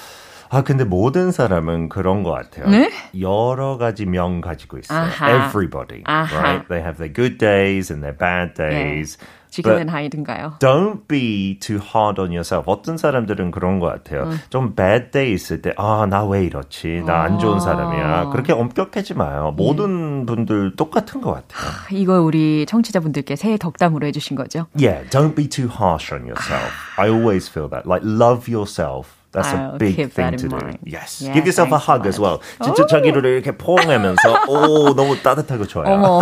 아, 0.49 0.63
근데 0.63 0.83
모든 0.83 1.31
사람은 1.31 1.89
그런 1.89 2.23
것 2.23 2.31
같아요. 2.31 2.69
네? 2.69 2.91
여러 3.19 3.77
가지 3.77 4.05
명 4.05 4.41
가지고 4.41 4.77
있어요. 4.77 4.99
아하. 4.99 5.29
Everybody, 5.47 6.03
아하. 6.05 6.37
right? 6.37 6.67
They 6.69 6.81
have 6.83 6.97
their 6.97 7.11
good 7.13 7.37
days 7.37 7.91
and 7.91 8.03
their 8.05 8.15
bad 8.17 8.53
days. 8.55 9.17
지금은 9.49 9.85
But 9.85 9.91
하이든가요? 9.95 10.59
Don't 10.59 11.07
be 11.07 11.57
too 11.61 11.79
hard 11.79 12.19
on 12.19 12.31
yourself. 12.31 12.69
어떤 12.69 12.97
사람들은 12.97 13.51
그런 13.51 13.79
것 13.79 13.87
같아요. 13.87 14.29
좀 14.49 14.75
bad 14.75 15.11
day 15.11 15.31
있을 15.33 15.61
때, 15.61 15.71
아, 15.77 16.05
나 16.09 16.25
왜 16.25 16.43
이렇지? 16.43 17.03
나 17.05 17.23
안 17.23 17.39
좋은 17.39 17.61
사람이야. 17.61 18.31
그렇게 18.31 18.51
엄격하지 18.51 19.13
마요. 19.13 19.53
모든 19.55 20.25
분들 20.25 20.75
똑같은 20.75 21.21
것 21.21 21.31
같아요. 21.31 21.71
이거 21.91 22.19
우리 22.21 22.65
청취자분들께 22.67 23.37
새해 23.37 23.57
덕담으로 23.57 24.05
해주신 24.07 24.35
거죠? 24.35 24.67
Yeah, 24.77 25.09
don't 25.09 25.35
be 25.35 25.47
too 25.47 25.69
harsh 25.69 26.13
on 26.13 26.23
yourself. 26.27 26.69
I 26.97 27.07
always 27.09 27.49
feel 27.49 27.69
that. 27.69 27.87
Like, 27.87 28.03
love 28.05 28.51
yourself. 28.51 29.07
That's 29.35 29.51
I'll 29.51 29.75
a 29.75 29.77
big 29.77 29.95
thing 30.13 30.37
to 30.37 30.47
do. 30.47 30.57
Yes. 30.87 31.19
Yeah, 31.21 31.33
Give 31.35 31.43
yourself 31.45 31.71
a 31.73 31.77
hug 31.77 32.07
as 32.07 32.19
well. 32.21 32.39
진짜 32.63 32.85
자기를 32.87 33.25
이렇게 33.25 33.51
포옹하면서, 33.51 34.47
오, 34.47 34.93
너무 34.95 35.21
따뜻하고 35.21 35.67
좋아요. 35.67 35.93
어머, 35.93 36.21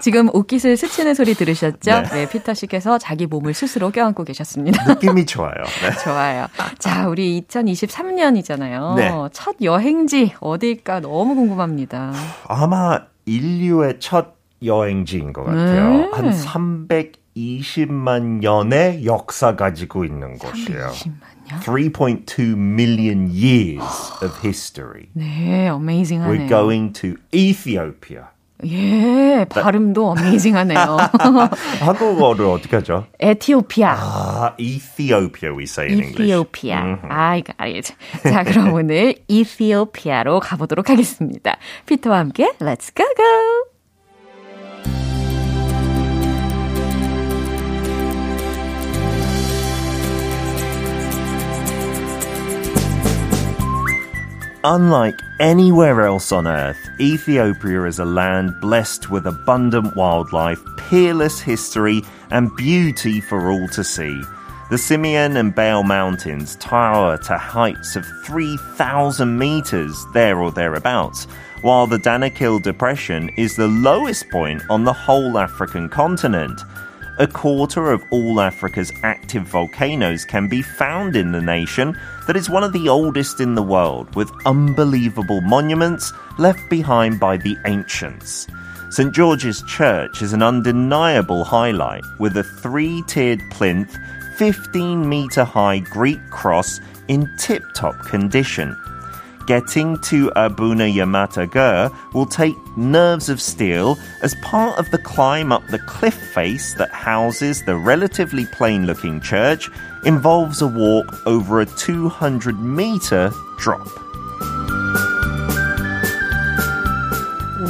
지금 0.00 0.28
옷깃을 0.32 0.76
스치는 0.76 1.14
소리 1.14 1.34
들으셨죠? 1.34 1.90
네. 1.90 2.02
네, 2.12 2.28
피터 2.28 2.54
씨께서 2.54 2.98
자기 2.98 3.26
몸을 3.26 3.54
스스로 3.54 3.90
껴안고 3.90 4.22
계셨습니다. 4.24 4.84
느낌이 4.94 5.26
좋아요. 5.26 5.52
네. 5.82 5.90
좋아요. 6.04 6.46
자, 6.78 7.08
우리 7.08 7.42
2023년이잖아요. 7.42 8.94
네. 8.94 9.10
첫 9.32 9.56
여행지 9.62 10.32
어딜까 10.40 11.00
너무 11.00 11.34
궁금합니다. 11.34 12.12
아마 12.46 13.00
인류의 13.26 13.98
첫 13.98 14.34
여행지인 14.62 15.32
것 15.32 15.44
같아요. 15.44 15.90
네. 15.90 16.10
한 16.12 16.32
320만 17.36 18.40
년의 18.40 19.04
역사 19.06 19.56
가지고 19.56 20.04
있는 20.04 20.38
곳이에요. 20.38 20.90
10만요? 20.90 21.60
3.2 21.62 22.56
million 22.56 23.28
years 23.30 24.12
of 24.22 24.32
history. 24.42 25.08
네, 25.12 25.68
We're 25.68 25.74
어메이징하네요. 25.74 26.48
going 26.48 26.92
to 27.00 27.16
Ethiopia. 27.32 28.24
예, 28.66 29.44
발음도 29.50 30.10
어메이징하네요. 30.10 30.96
한국어를 31.82 32.46
어떻게 32.46 32.76
하죠? 32.76 33.06
에티오피아. 33.20 33.92
아, 33.98 34.54
Ethiopia 34.58 35.52
we 35.54 35.64
say 35.64 35.88
in 35.90 36.00
English. 36.02 36.22
이티오피아. 36.22 37.00
I 37.10 37.42
got 37.42 37.56
it. 37.60 37.94
자, 38.22 38.42
그럼 38.44 38.72
오늘 38.72 39.16
이티오피아로 39.28 40.40
가보도록 40.40 40.88
하겠습니다. 40.88 41.56
피터와 41.86 42.18
함께 42.18 42.52
Let's 42.60 42.94
go 42.96 43.04
go! 43.16 43.73
Unlike 54.66 55.20
anywhere 55.40 56.06
else 56.06 56.32
on 56.32 56.46
earth, 56.46 56.88
Ethiopia 56.98 57.84
is 57.84 57.98
a 57.98 58.04
land 58.06 58.62
blessed 58.62 59.10
with 59.10 59.26
abundant 59.26 59.94
wildlife, 59.94 60.58
peerless 60.78 61.38
history, 61.38 62.02
and 62.30 62.56
beauty 62.56 63.20
for 63.20 63.50
all 63.50 63.68
to 63.68 63.84
see. 63.84 64.22
The 64.70 64.78
Simeon 64.78 65.36
and 65.36 65.54
Bale 65.54 65.82
Mountains 65.82 66.56
tower 66.56 67.18
to 67.18 67.36
heights 67.36 67.94
of 67.94 68.06
3,000 68.24 69.38
meters, 69.38 70.02
there 70.14 70.38
or 70.38 70.50
thereabouts, 70.50 71.26
while 71.60 71.86
the 71.86 71.98
Danakil 71.98 72.62
Depression 72.62 73.28
is 73.36 73.56
the 73.56 73.68
lowest 73.68 74.30
point 74.30 74.62
on 74.70 74.84
the 74.84 74.94
whole 74.94 75.36
African 75.36 75.90
continent. 75.90 76.62
A 77.16 77.28
quarter 77.28 77.92
of 77.92 78.04
all 78.10 78.40
Africa's 78.40 78.92
active 79.04 79.44
volcanoes 79.44 80.24
can 80.24 80.48
be 80.48 80.62
found 80.62 81.14
in 81.14 81.30
the 81.30 81.40
nation 81.40 81.96
that 82.26 82.34
is 82.34 82.50
one 82.50 82.64
of 82.64 82.72
the 82.72 82.88
oldest 82.88 83.40
in 83.40 83.54
the 83.54 83.62
world, 83.62 84.12
with 84.16 84.32
unbelievable 84.46 85.40
monuments 85.40 86.12
left 86.38 86.68
behind 86.68 87.20
by 87.20 87.36
the 87.36 87.56
ancients. 87.66 88.48
St. 88.90 89.14
George's 89.14 89.62
Church 89.62 90.22
is 90.22 90.32
an 90.32 90.42
undeniable 90.42 91.44
highlight, 91.44 92.02
with 92.18 92.36
a 92.36 92.42
three 92.42 93.00
tiered 93.06 93.40
plinth, 93.52 93.96
15 94.36 95.08
metre 95.08 95.44
high 95.44 95.78
Greek 95.78 96.18
cross 96.30 96.80
in 97.06 97.30
tip 97.38 97.62
top 97.74 97.96
condition. 98.06 98.76
Getting 99.47 99.97
to 100.09 100.31
Abuna 100.35 100.83
Yamata 100.83 101.49
Gur 101.49 101.89
will 102.13 102.27
take 102.27 102.55
nerves 102.77 103.29
of 103.29 103.41
steel 103.41 103.97
as 104.21 104.35
part 104.43 104.77
of 104.77 104.91
the 104.91 104.99
climb 104.99 105.51
up 105.51 105.65
the 105.71 105.79
cliff 105.79 106.13
face 106.13 106.75
that 106.75 106.91
houses 106.91 107.63
the 107.65 107.75
relatively 107.75 108.45
plain 108.45 108.85
looking 108.85 109.19
church 109.21 109.67
involves 110.05 110.61
a 110.61 110.67
walk 110.67 111.25
over 111.25 111.61
a 111.61 111.65
200 111.65 112.59
meter 112.59 113.31
drop. 113.57 113.89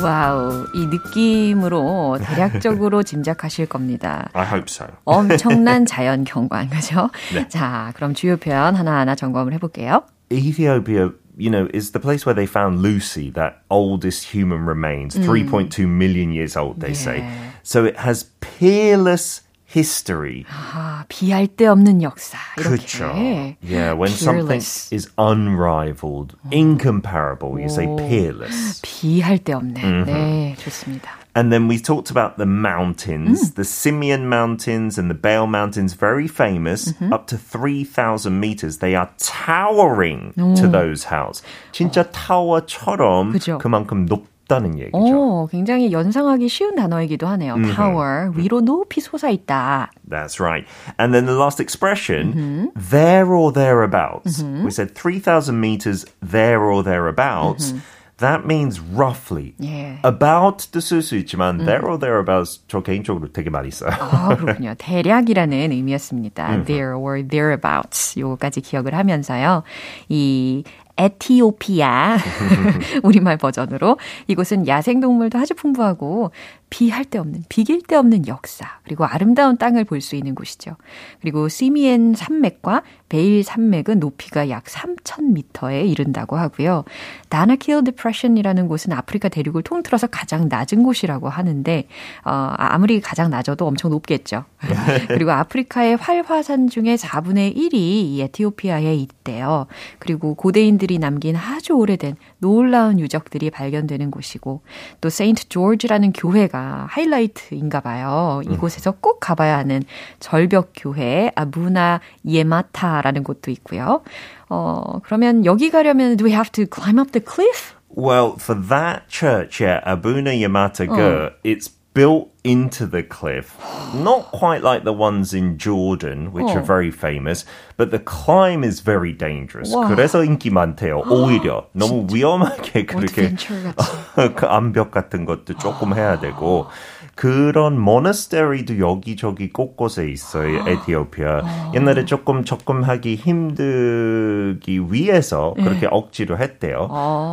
와우, 0.04 0.68
이 0.74 0.86
느낌으로 0.88 2.20
대략적으로 2.22 3.04
짐작하실 3.04 3.68
겁니다. 3.68 4.30
I 4.34 4.46
hope 4.46 4.65
so. 4.68 4.86
엄청난 5.06 5.86
자연 5.86 6.24
경관, 6.24 6.70
그죠? 6.70 7.10
네. 7.34 7.48
자, 7.50 7.92
그럼 7.96 8.13
주요 8.13 8.38
표현 8.38 8.76
하나하나 8.76 9.15
점검을 9.15 9.54
해볼게요. 9.54 10.04
Ethiopia, 10.32 11.12
you 11.38 11.50
know, 11.50 11.70
is 11.74 11.92
the 11.92 12.00
place 12.00 12.26
where 12.26 12.36
they 12.36 12.46
found 12.46 12.82
Lucy, 12.82 13.30
that 13.32 13.63
oldest 13.70 14.26
human 14.26 14.65
remains, 14.65 15.15
3.2 15.15 15.88
million 15.88 16.32
years 16.32 16.58
old, 16.58 16.82
they 16.82 16.94
say. 16.94 17.20
Yeah. 17.20 17.52
So 17.63 17.86
it 17.86 17.96
has 17.98 18.26
peerless 18.42 19.42
history. 19.65 20.46
아, 20.50 21.06
비할 21.08 21.48
데 21.56 21.68
없는 21.68 22.02
역사. 22.02 22.38
이렇게. 22.58 22.78
그렇죠. 22.78 23.56
Yeah, 23.62 23.94
when 23.94 24.10
something 24.10 24.48
Peerless. 24.48 24.92
is 24.92 25.08
unrivaled, 25.18 26.36
incomparable, 26.52 27.60
you 27.60 27.70
say 27.70 27.86
peerless. 27.86 28.82
비할 28.82 29.38
데 29.44 29.54
없네. 29.54 29.82
네, 30.06 30.56
좋습니다. 30.58 31.12
And 31.36 31.54
then 31.54 31.68
we 31.68 31.78
talked 31.78 32.10
about 32.10 32.38
the 32.38 32.46
mountains, 32.48 33.54
the 33.54 33.63
Simeon 33.63 34.28
Mountains 34.28 34.98
and 34.98 35.10
the 35.10 35.15
Bale 35.15 35.46
Mountains, 35.48 35.94
very 35.94 36.28
famous, 36.28 36.92
up 37.12 37.28
to 37.28 37.38
3,000 37.38 38.38
meters. 38.39 38.80
They 38.80 38.96
are 38.96 39.10
towering 39.20 40.34
to 40.36 40.68
those 40.68 41.06
houses. 41.06 41.44
진짜 41.72 42.04
타워처럼 42.12 43.32
그죠. 43.32 43.60
그만큼 43.60 44.08
높다는 44.08 44.80
얘기죠. 44.80 44.98
오, 44.98 45.48
굉장히 45.48 45.92
연상하기 45.94 46.50
쉬운 46.50 46.76
단어이기도 46.76 47.28
하네요. 47.28 47.56
Tower, 47.76 48.32
위로 48.36 48.60
높이 48.60 49.00
솟아있다. 49.00 49.92
That's 50.10 50.39
right. 50.42 50.68
And 50.98 51.13
then 51.13 51.26
the 51.28 51.38
last 51.38 51.62
expression, 51.62 52.72
there 52.76 53.32
or 53.32 53.54
thereabouts. 53.54 54.44
We 54.44 54.72
said 54.72 54.96
3,000 54.96 55.62
meters 55.62 56.06
there 56.22 56.63
or 56.63 56.84
thereabouts. 56.84 57.76
That 58.25 58.47
means 58.47 58.81
roughly. 58.81 59.53
예. 59.63 59.99
About도 60.03 60.81
쓸 60.81 61.03
수 61.03 61.17
있지만 61.17 61.59
there 61.59 61.85
or 61.85 61.99
thereabouts 61.99 62.65
저 62.69 62.81
개인적으로 62.81 63.31
되게 63.31 63.51
많이 63.51 63.71
써요. 63.71 63.93
아, 64.01 64.35
그렇군요. 64.35 64.75
대략이라는 64.79 65.73
의미였습니다. 65.73 66.65
There 66.65 66.97
or 66.97 67.23
thereabouts. 67.23 68.19
요거까지 68.19 68.63
기억을 68.63 68.95
하면서요. 68.95 69.63
이 70.09 70.65
에티오피아 70.97 72.17
우리말 73.03 73.37
버전으로 73.37 73.99
이곳은 74.29 74.69
야생동물도 74.69 75.39
아주 75.39 75.55
풍부하고 75.55 76.31
비할 76.75 77.05
데 77.05 77.21
없는 77.21 77.45
비길 77.49 77.83
데 77.83 77.95
없는 77.95 78.27
역사 78.27 78.81
그리고 78.83 79.05
아름다운 79.05 79.57
땅을 79.57 79.85
볼 79.85 80.01
수 80.01 80.17
있는 80.17 80.35
곳이죠. 80.35 80.77
그리고 81.21 81.49
시미엔 81.49 82.15
산맥과 82.15 82.83
베일 83.09 83.45
산맥은 83.45 84.01
높이가 84.01 84.51
약 84.51 84.65
3,000m에 84.65 85.89
이른다고 85.89 86.37
하고요. 86.37 86.83
다나킬 87.29 87.85
Depression이라는 87.85 88.67
곳은 88.67 88.93
아프리카 88.93 89.29
대륙을 89.29 89.63
통틀어서 89.63 90.09
가장 90.09 90.49
낮은 90.49 90.83
곳이라고 90.83 91.29
하는데 91.29 91.87
어, 92.25 92.31
아무리 92.57 93.01
가장 93.01 93.31
낮아도 93.31 93.69
엄청 93.69 93.93
높겠죠. 93.93 94.45
그리고 95.09 95.31
아프리카의 95.31 95.97
활화산 95.97 96.69
중에 96.69 96.97
4분의 96.97 97.57
1이 97.57 97.75
이 97.75 98.21
에티오피아에 98.23 98.97
있대요. 98.97 99.67
그리고 100.01 100.35
고대인들이 100.35 100.99
남긴 100.99 101.37
아주 101.37 101.75
오래된 101.75 102.17
놀라운 102.39 102.99
유적들이 102.99 103.51
발견되는 103.51 104.11
곳이고 104.11 104.63
또 105.01 105.09
세인트 105.09 105.49
조지라는 105.49 106.13
교회가 106.13 106.63
하이라이트인가 106.88 107.81
봐요. 107.81 108.40
이곳에서 108.44 108.92
꼭 108.92 109.20
가봐야 109.20 109.57
하는 109.59 109.83
절벽 110.20 110.72
교회 110.77 111.31
아부나 111.35 112.00
예마타라는 112.27 113.24
곳도 113.24 113.50
있고요. 113.50 114.03
어, 114.48 115.00
그러면 115.05 115.44
여기 115.44 115.70
가려면 115.70 116.16
do 116.16 116.27
we 116.27 116.33
have 116.33 116.50
to 116.50 116.64
climb 116.66 116.98
up 116.98 117.12
the 117.12 117.24
cliff? 117.24 117.74
Well, 117.96 118.35
for 118.38 118.55
that 118.68 119.09
church, 119.09 119.61
yeah, 119.61 119.81
Abuna 119.87 120.31
Yamata 120.31 120.87
Gur, 120.87 121.33
it's 121.44 121.70
built 121.94 122.30
into 122.44 122.86
the 122.86 123.04
cliff. 123.04 123.58
Not 123.94 124.32
quite 124.32 124.63
like 124.63 124.84
the 124.84 124.94
ones 124.94 125.34
in 125.34 125.58
Jordan, 125.58 126.32
which 126.32 126.48
are 126.56 126.62
very 126.62 126.92
famous, 126.92 127.46
but 127.78 127.92
the 127.92 128.00
climb 128.00 128.63
is 128.63 128.80
very 128.80 129.12
dangerous. 129.12 129.74
와. 129.74 129.88
그래서 129.88 130.24
인기 130.24 130.50
많대요. 130.50 131.04
오히려 131.10 131.68
너무 131.74 132.08
위험하게 132.13 132.86
그렇게 132.86 133.34
어드벤처 133.36 133.54
같이. 133.76 134.36
그 134.36 134.46
암벽 134.46 134.92
같은 134.92 135.26
것도 135.26 135.58
조금 135.58 135.94
해야 135.96 136.20
되고 136.20 136.68
그런 137.14 137.79
모나스테리도 137.79 138.81
여기저기 138.81 139.53
곳곳에 139.53 140.11
있어요. 140.11 140.66
에티오피아. 140.66 141.72
옛날에 141.74 142.05
조금 142.05 142.44
접근하기 142.44 143.14
힘들기 143.16 144.92
위해서 144.92 145.55
그렇게 145.55 145.87
억지로 145.90 146.38
했대요. 146.38 146.88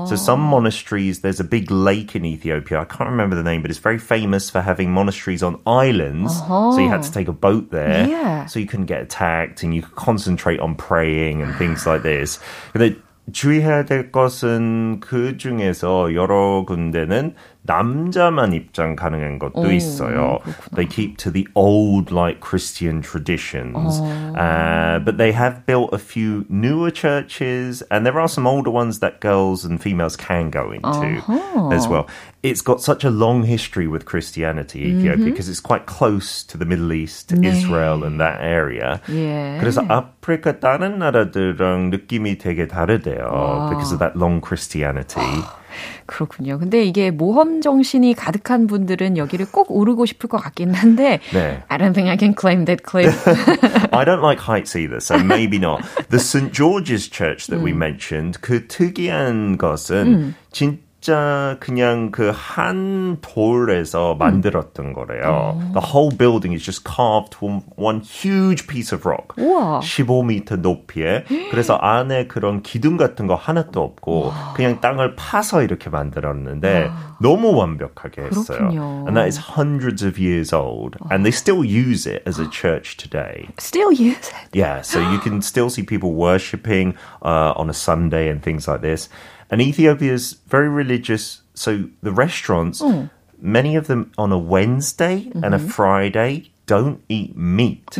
So 0.07 0.15
some 0.15 0.43
monasteries, 0.43 1.21
there's 1.21 1.39
a 1.39 1.47
big 1.47 1.71
lake 1.71 2.15
in 2.15 2.25
Ethiopia. 2.25 2.81
I 2.81 2.85
can't 2.85 3.09
remember 3.09 3.35
the 3.35 3.43
name, 3.43 3.61
but 3.61 3.71
it's 3.71 3.81
very 3.81 3.97
famous 3.97 4.49
for 4.49 4.61
having 4.61 4.91
monasteries 4.91 5.41
on 5.41 5.57
islands. 5.65 6.37
So 6.37 6.77
you 6.79 6.89
had 6.89 7.03
to 7.03 7.11
take 7.11 7.27
a 7.27 7.33
boat 7.33 7.71
there. 7.71 8.07
Yeah. 8.07 8.45
So 8.45 8.59
you 8.59 8.67
couldn't 8.67 8.85
get 8.85 9.01
attacked 9.01 9.63
and 9.63 9.73
you 9.73 9.81
could 9.81 9.95
concentrate 9.95 10.59
on 10.59 10.75
praying 10.75 11.41
and 11.41 11.55
things 11.57 11.87
like 11.87 12.03
this. 12.03 12.39
근데 12.73 12.95
주의해야 13.31 13.85
될 13.85 14.11
것은 14.11 14.99
그 14.99 15.37
중에서 15.37 16.13
여러 16.15 16.65
군데는 16.65 17.35
남자만 17.66 18.52
입장 18.52 18.94
가능한 18.94 19.38
것도 19.38 19.72
있어요. 19.72 20.38
They 20.74 20.86
keep 20.86 21.16
to 21.18 21.30
the 21.30 21.48
old 21.54 22.12
like 22.12 22.40
Christian 22.40 23.02
traditions. 23.02 24.00
Uh, 24.38 25.00
but 25.04 25.18
they 25.18 25.32
have 25.32 25.66
built 25.66 25.92
a 25.92 25.98
few 25.98 26.46
newer 26.48 26.90
churches 26.90 27.82
and 27.90 28.06
there 28.06 28.20
are 28.20 28.28
some 28.28 28.46
older 28.46 28.70
ones 28.70 29.00
that 29.00 29.20
girls 29.20 29.64
and 29.64 29.82
females 29.82 30.14
can 30.16 30.50
go 30.50 30.70
into 30.70 31.22
as 31.72 31.88
well. 31.88 32.06
It's 32.42 32.62
got 32.62 32.80
such 32.80 33.02
a 33.02 33.10
long 33.10 33.42
history 33.42 33.88
with 33.88 34.04
Christianity, 34.06 34.86
Ethiopia, 34.86 35.24
because 35.24 35.48
it's 35.48 35.58
quite 35.58 35.86
close 35.86 36.44
to 36.44 36.56
the 36.56 36.64
Middle 36.64 36.92
East, 36.92 37.32
Israel 37.32 38.04
and 38.04 38.20
that 38.20 38.38
area. 38.40 39.00
예. 39.10 39.58
그래서 39.58 39.82
아프리카 39.88 40.60
다른 40.60 40.98
나라들랑 41.00 41.90
느낌이 41.90 42.38
되게 42.38 42.68
다르대요. 42.68 43.68
Because 43.70 43.90
of 43.90 43.98
that 43.98 44.14
long 44.14 44.40
Christianity. 44.40 45.42
그렇군요. 46.05 46.59
근데 46.59 46.83
이게 46.83 47.11
모험 47.11 47.61
정신이 47.61 48.13
가득한 48.13 48.67
분들은 48.67 49.17
여기를 49.17 49.47
꼭 49.51 49.71
오르고 49.71 50.05
싶을 50.05 50.29
것 50.29 50.37
같긴 50.37 50.73
한데 50.73 51.19
네. 51.33 51.63
I 51.67 51.77
don't 51.77 51.93
think 51.93 52.09
I 52.09 52.17
can 52.17 52.33
claim 52.37 52.65
that 52.65 52.83
cliff. 52.83 53.27
I 53.91 54.05
don't 54.05 54.21
like 54.21 54.39
heights 54.39 54.75
either, 54.75 54.99
so 54.99 55.17
maybe 55.17 55.57
not. 55.57 55.81
The 56.09 56.19
St. 56.19 56.53
George's 56.53 57.09
Church 57.09 57.47
that 57.47 57.63
we 57.63 57.71
mentioned, 57.71 58.39
그 58.41 58.67
특이한 58.67 59.57
것은 59.57 60.35
진 60.51 60.79
짜 61.00 61.56
그냥 61.60 62.10
그 62.10 62.32
한 62.34 63.18
돌에서 63.20 64.16
만들었던 64.16 64.92
거래요. 64.92 65.54
The 65.74 65.80
whole 65.86 66.10
building 66.16 66.52
is 66.52 66.64
just 66.64 66.82
carved 66.84 67.36
from 67.36 67.60
one 67.76 68.00
huge 68.00 68.66
piece 68.66 68.92
of 68.96 69.06
rock. 69.06 69.36
우와. 69.36 69.80
15m 69.80 70.60
높이에. 70.62 71.24
그래서 71.52 71.76
안에 71.76 72.26
그런 72.26 72.62
기둥 72.62 72.96
같은 72.96 73.28
거 73.28 73.36
하나도 73.36 73.80
없고 73.82 74.32
그냥 74.56 74.80
땅을 74.80 75.14
파서 75.14 75.62
이렇게 75.62 75.90
만들었는데 75.90 76.90
너무 77.20 77.54
완벽하게 77.54 78.22
했어요. 78.22 78.58
그렇군요. 78.58 79.04
And 79.06 79.14
that 79.16 79.28
is 79.28 79.38
hundreds 79.38 80.02
of 80.04 80.18
years 80.18 80.52
old. 80.52 80.96
And 81.12 81.22
they 81.24 81.30
still 81.30 81.62
use 81.62 82.06
it 82.10 82.22
as 82.26 82.40
a 82.40 82.48
church 82.50 82.96
today. 82.96 83.46
Still 83.58 83.92
use 83.92 84.32
it. 84.32 84.48
Yeah, 84.52 84.80
so 84.82 84.98
you 84.98 85.20
can 85.20 85.40
still 85.40 85.68
see 85.70 85.84
people 85.84 86.14
worshipping 86.14 86.94
uh, 87.22 87.52
on 87.54 87.70
a 87.70 87.74
Sunday 87.74 88.28
and 88.28 88.42
things 88.42 88.66
like 88.66 88.80
this. 88.80 89.08
And 89.50 89.60
Ethiopia 89.60 90.12
is 90.12 90.36
very 90.48 90.68
religious. 90.68 91.42
So 91.54 91.88
the 92.02 92.12
restaurants, 92.12 92.82
many 93.40 93.76
of 93.76 93.86
them 93.86 94.12
on 94.18 94.32
a 94.32 94.38
Wednesday 94.38 95.30
and 95.34 95.54
a 95.54 95.58
Friday 95.58 96.50
don't 96.66 97.00
eat 97.08 97.36
meat. 97.36 97.94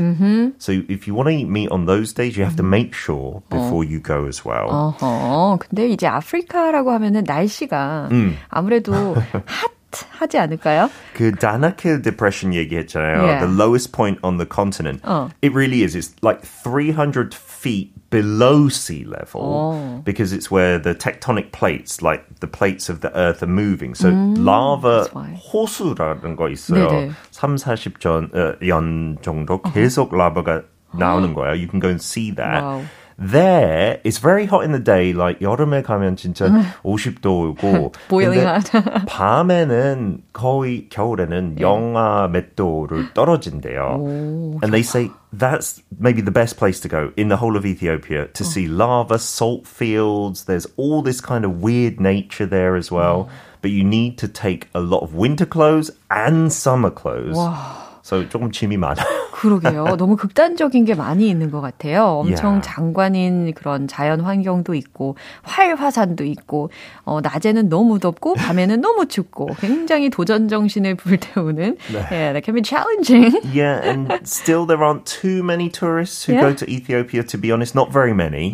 So 0.59 0.83
if 0.89 1.07
you 1.07 1.15
want 1.15 1.29
to 1.29 1.35
eat 1.35 1.49
meat 1.49 1.71
on 1.71 1.87
those 1.87 2.13
days, 2.13 2.37
you 2.37 2.43
have 2.45 2.57
to 2.57 2.65
make 2.65 2.95
sure 2.95 3.43
before 3.49 3.85
you 3.85 4.01
go 4.01 4.27
as 4.27 4.45
well. 4.45 4.69
어허. 4.69 5.59
근데 5.61 5.89
이제 5.89 6.09
아프리카라고 6.09 6.91
하면은 6.91 7.23
날씨가 7.25 8.09
아무래도 8.49 9.15
핫하지 9.91 10.39
않을까요? 10.39 10.91
그 11.15 11.33
Danakil 11.33 12.03
Depression 12.03 12.53
얘기했잖아요. 12.53 13.23
Yeah. 13.23 13.47
The 13.47 13.53
lowest 13.55 13.93
point 13.93 14.19
on 14.25 14.37
the 14.37 14.47
continent. 14.47 15.01
어. 15.05 15.31
It 15.41 15.55
really 15.55 15.83
is. 15.85 15.95
It's 15.95 16.13
like 16.23 16.45
300 16.45 17.33
feet 17.61 17.93
below 18.11 18.69
sea 18.69 19.05
level 19.05 19.43
어. 19.43 20.05
because 20.05 20.33
it's 20.33 20.51
where 20.51 20.79
the 20.79 20.95
tectonic 20.95 21.53
plates, 21.53 22.01
like 22.03 22.23
the 22.41 22.47
plates 22.47 22.89
of 22.89 23.01
the 23.01 23.11
earth, 23.17 23.43
are 23.43 23.51
moving. 23.51 23.95
So 23.95 24.11
lava 24.11 25.05
that's 25.05 25.15
why. 25.15 25.41
호수라는 25.53 26.37
거 26.37 26.49
있어요. 26.51 26.89
네네. 26.89 27.11
3, 27.31 27.57
40전 27.57 28.35
어, 28.35 28.57
연 28.67 29.19
정도 29.23 29.61
계속 29.63 30.15
라바가 30.15 30.63
나오는 30.95 31.35
거예요. 31.35 31.55
You 31.55 31.69
can 31.69 31.81
go 31.81 31.89
and 31.89 32.01
see 32.01 32.31
that. 32.37 32.63
Wow. 32.63 32.83
There, 33.21 33.99
it's 34.05 34.19
very 34.19 34.45
hot 34.45 34.65
in 34.65 34.73
the 34.73 34.79
day. 34.79 35.15
Like 35.15 35.41
여름에 35.41 35.83
가면 35.83 36.17
진짜 36.17 36.49
50도 36.85 37.57
오고 37.57 37.95
Boiling 38.09 38.45
근데 38.45 38.45
hot. 38.45 39.07
밤에는 39.09 40.23
거의 40.35 40.89
겨울에는 40.91 41.59
영하 41.59 42.29
몇 42.29 42.55
도를 42.57 43.15
떨어진대요. 43.15 44.61
And 44.63 44.71
they 44.71 44.83
say 44.83 45.11
that's 45.33 45.81
maybe 45.99 46.21
the 46.21 46.31
best 46.31 46.59
place 46.59 46.79
to 46.81 46.89
go 46.89 47.13
in 47.17 47.29
the 47.29 47.39
whole 47.39 47.57
of 47.57 47.65
Ethiopia 47.65 48.27
to 48.35 48.45
see 48.45 48.69
lava, 48.69 49.19
salt 49.19 49.67
fields. 49.67 50.45
There's 50.45 50.67
all 50.77 51.01
this 51.01 51.23
kind 51.23 51.47
of 51.47 51.63
weird 51.63 51.99
nature 51.99 52.45
there 52.45 52.77
as 52.77 52.93
well. 52.93 53.31
But 53.63 53.71
you 53.71 53.83
need 53.83 54.19
to 54.19 54.29
take 54.29 54.69
a 54.75 54.81
lot 54.81 55.03
of 55.03 55.15
winter 55.15 55.47
clothes 55.47 55.91
and 56.11 56.53
summer 56.53 56.91
clothes. 56.91 57.39
So 58.04 58.28
조금 58.30 58.52
짐이 58.52 58.78
많아요. 58.78 59.06
그러게요. 59.32 59.96
너무 59.98 60.16
극단적인 60.16 60.86
게 60.86 60.94
많이 60.96 61.30
있는 61.30 61.50
것 61.52 61.62
같아요. 61.62 62.22
엄청 62.22 62.62
Yeah. 62.62 62.68
장관인 62.68 63.54
그런 63.54 63.88
자연 63.88 64.22
환경도 64.22 64.74
있고, 64.76 65.16
활화산도 65.44 66.24
있고, 66.26 66.70
어, 67.06 67.22
낮에는 67.22 67.70
너무 67.70 68.00
덥고, 68.00 68.36
밤에는 68.36 68.82
너무 68.82 69.08
춥고, 69.08 69.56
굉장히 69.60 70.10
도전 70.10 70.48
정신을 70.48 70.96
불태우는, 70.96 71.78
yeah, 72.12 72.34
that 72.34 72.44
can 72.44 72.54
be 72.56 72.62
challenging. 72.62 73.40
Yeah, 73.54 73.82
and 73.82 74.12
still 74.26 74.66
there 74.68 74.84
aren't 74.84 75.06
too 75.06 75.42
many 75.44 75.70
tourists 75.70 76.26
who 76.26 76.34
Yeah. 76.36 76.50
go 76.50 76.56
to 76.56 76.66
Ethiopia, 76.70 77.24
to 77.24 77.38
be 77.40 77.52
honest, 77.52 77.74
not 77.74 77.92
very 77.92 78.14
many. 78.14 78.52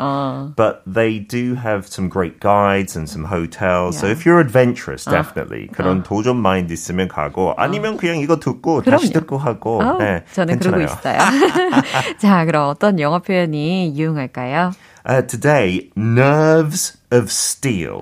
But 0.55 0.83
they 0.87 1.19
do 1.19 1.55
have 1.55 1.87
some 1.87 2.07
great 2.09 2.39
guides 2.39 2.95
and 2.95 3.09
some 3.09 3.25
hotels. 3.27 3.97
So 3.99 4.07
Yeah. 4.07 4.15
if 4.15 4.25
you're 4.25 4.39
adventurous, 4.39 5.03
definitely. 5.03 5.67
그런 5.73 6.03
도전 6.03 6.37
마인드 6.37 6.71
있으면 6.71 7.07
가고, 7.09 7.53
아니면 7.57 7.97
그냥 7.97 8.17
이거 8.19 8.39
듣고, 8.39 8.83
다시 8.83 9.11
그럼요. 9.11 9.13
듣고 9.19 9.36
하고, 9.37 9.81
아우, 9.81 9.97
네, 9.99 10.23
저는 10.33 10.59
그러고 10.59 10.77
괜찮아요. 10.79 11.17
있어요. 11.17 11.81
자, 12.19 12.45
그럼 12.45 12.69
어떤 12.69 12.99
영어 12.99 13.19
표현이 13.19 13.93
유용할까요? 13.97 14.71
Uh, 15.09 15.21
today, 15.25 15.89
nerves 15.95 16.97
of 17.11 17.31
steel. 17.31 18.01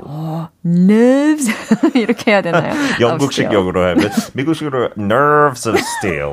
nerves 0.66 1.48
이렇게 1.94 2.32
해야 2.32 2.42
되나요? 2.42 2.74
영국식. 3.00 3.54
영어로 3.54 3.84
하면, 3.90 4.10
미국식으로 4.34 4.90
nerves 4.98 5.68
of 5.70 5.78
steel. 5.78 6.32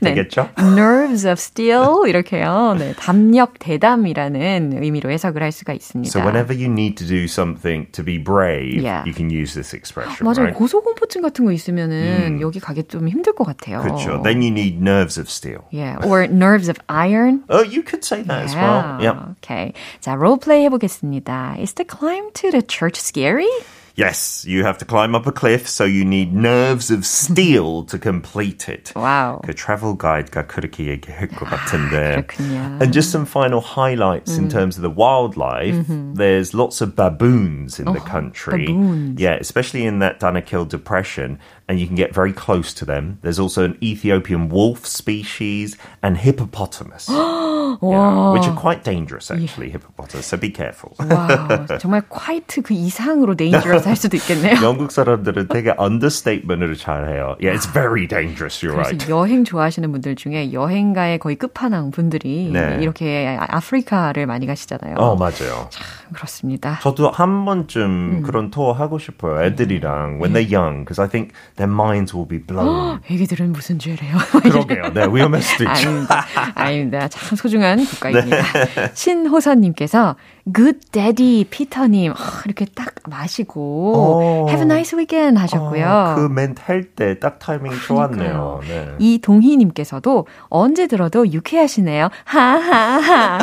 네. 0.00 0.14
되겠죠? 0.14 0.48
nerves 0.58 1.26
of 1.26 1.38
steel 1.38 2.08
이렇게요. 2.08 2.76
네, 2.78 2.92
담력 2.94 3.58
대담이라는 3.58 4.82
의미로 4.82 5.10
해석을 5.10 5.42
할 5.42 5.52
수가 5.52 5.72
있습니다. 5.72 6.10
So 6.10 6.20
whenever 6.22 6.54
you 6.56 6.70
need 6.70 6.94
to 6.96 7.06
do 7.06 7.24
something 7.24 7.90
to 7.92 8.04
be 8.04 8.18
brave, 8.22 8.80
Yeah. 8.82 9.04
you 9.06 9.12
can 9.14 9.30
use 9.30 9.54
this 9.54 9.74
expression, 9.74 10.24
맞아요. 10.24 10.50
right? 10.52 10.58
고소공포증 10.58 11.22
같은 11.22 11.44
거 11.44 11.52
있으면은 11.52 12.40
여기 12.40 12.60
가기 12.60 12.84
좀 12.84 13.08
힘들 13.08 13.34
것 13.34 13.44
같아요. 13.44 13.82
그렇죠. 13.82 14.22
Then 14.22 14.40
you 14.42 14.50
need 14.50 14.78
nerves 14.80 15.18
of 15.18 15.28
steel. 15.28 15.64
Yeah, 15.72 15.98
or 16.06 16.26
nerves 16.26 16.68
of 16.68 16.78
iron. 16.88 17.42
Oh, 17.48 17.62
you 17.62 17.82
could 17.82 18.04
say 18.04 18.22
that 18.22 18.44
as 18.44 18.54
well. 18.54 18.98
Yeah. 19.00 19.34
Okay. 19.42 19.72
자, 20.00 20.14
롤플레이 20.14 20.64
해보겠습니다. 20.64 21.56
Is 21.60 21.74
the 21.74 21.84
climb 21.84 22.30
to 22.34 22.50
the 22.50 22.62
church 22.62 23.00
scary? 23.00 23.48
Yes, 23.97 24.43
you 24.45 24.65
have 24.65 24.77
to 24.79 24.85
climb 24.85 25.15
up 25.15 25.25
a 25.25 25.31
cliff, 25.31 25.69
so 25.69 25.85
you 25.85 26.03
need 26.03 26.33
nerves 26.33 26.91
of 26.91 27.05
steel 27.05 27.83
to 27.85 27.97
complete 27.97 28.67
it. 28.67 28.91
와우. 28.93 29.39
그 29.41 29.55
travel 29.55 29.95
guide가 29.97 30.47
그렇게 30.47 30.87
얘기할 30.87 31.29
것 31.29 31.47
같은데. 31.47 32.25
그렇군요. 32.27 32.81
And 32.81 32.91
just 32.91 33.09
some 33.09 33.25
final 33.25 33.61
highlights 33.61 34.37
in 34.37 34.49
terms 34.49 34.75
of 34.75 34.81
the 34.81 34.89
wildlife. 34.89 35.87
There's 35.87 36.53
lots 36.53 36.81
of 36.81 36.93
baboons 36.97 37.79
in 37.79 37.85
the 37.85 38.01
country. 38.01 38.67
baboons. 38.67 39.17
Yeah, 39.17 39.37
especially 39.39 39.85
in 39.85 39.99
that 39.99 40.19
Danakil 40.19 40.67
Depression, 40.67 41.39
and 41.69 41.79
you 41.79 41.87
can 41.87 41.95
get 41.95 42.13
very 42.13 42.31
close 42.31 42.73
to 42.75 42.85
them. 42.85 43.17
There's 43.21 43.39
also 43.39 43.63
an 43.65 43.77
Ethiopian 43.81 44.49
wolf 44.49 44.85
species 44.85 45.77
and 46.03 46.17
hippopotamus. 46.17 47.09
yeah, 47.09 48.31
which 48.33 48.47
are 48.47 48.55
quite 48.55 48.83
dangerous 48.83 49.31
actually, 49.31 49.69
hippopotamus. 49.69 50.25
So 50.25 50.37
be 50.37 50.51
careful. 50.51 50.93
와, 50.99 51.65
정말 51.79 52.03
quite 52.07 52.61
그 52.63 52.73
이상으로 52.73 53.35
dangerous 53.35 53.87
할 53.87 53.95
수도 53.95 54.17
있겠네요. 54.17 54.61
영국 54.61 54.91
사람들은 54.91 55.47
되게 55.47 55.73
understatement을 55.77 56.75
잘해요. 56.77 57.35
Yeah, 57.41 57.55
it's 57.55 57.65
very 57.65 58.07
dangerous. 58.07 58.61
You're 58.61 58.75
right. 58.75 59.09
여행 59.09 59.43
좋아하시는 59.43 59.91
분들 59.91 60.15
중에 60.15 60.53
여행가의 60.53 61.19
거의 61.19 61.35
끝판왕 61.35 61.91
분들이 61.91 62.51
네. 62.51 62.77
이렇게 62.79 63.37
아프리카를 63.39 64.25
많이 64.27 64.45
가시잖아요. 64.45 64.95
어, 64.97 65.15
맞아요. 65.15 65.67
참 65.71 65.85
그렇습니다. 66.13 66.79
저도 66.81 67.09
한 67.09 67.45
번쯤 67.45 67.81
음. 67.81 68.21
그런 68.23 68.51
투어 68.51 68.71
하고 68.71 68.99
싶어요. 68.99 69.43
애들이랑 69.43 70.19
when 70.21 70.33
they're 70.33 70.45
young, 70.45 70.85
because 70.85 71.01
I 71.01 71.09
think 71.09 71.33
their 71.60 71.70
minds 71.70 72.14
will 72.14 72.26
be 72.26 72.38
blown. 72.38 73.00
애기들은 73.10 73.52
무슨 73.52 73.78
죄래요? 73.78 74.16
그러게요. 74.42 74.92
네, 74.94 75.06
위험할 75.12 75.42
수도 75.42 75.64
있죠. 75.64 75.88
아닙니다. 75.88 76.26
아닙니다. 76.54 77.08
참 77.08 77.36
소중한 77.36 77.84
국가입니다. 77.84 78.36
네. 78.74 78.90
신호선님께서 78.94 80.16
Good 80.52 80.80
Daddy 80.92 81.44
피터님 81.44 82.12
이렇게 82.44 82.64
딱 82.74 82.94
마시고 83.08 84.44
오. 84.44 84.48
Have 84.48 84.62
a 84.62 84.66
nice 84.66 84.96
weekend 84.96 85.38
하셨고요. 85.38 85.86
어, 85.86 86.14
그 86.16 86.28
멘트 86.28 86.60
할 86.64 86.84
때 86.96 87.18
딱 87.20 87.38
타이밍이 87.38 87.76
좋았네요. 87.86 88.60
네. 88.66 88.88
이동희님께서도 88.98 90.26
언제 90.48 90.86
들어도 90.86 91.30
유쾌하시네요. 91.30 92.08
하하하. 92.24 93.38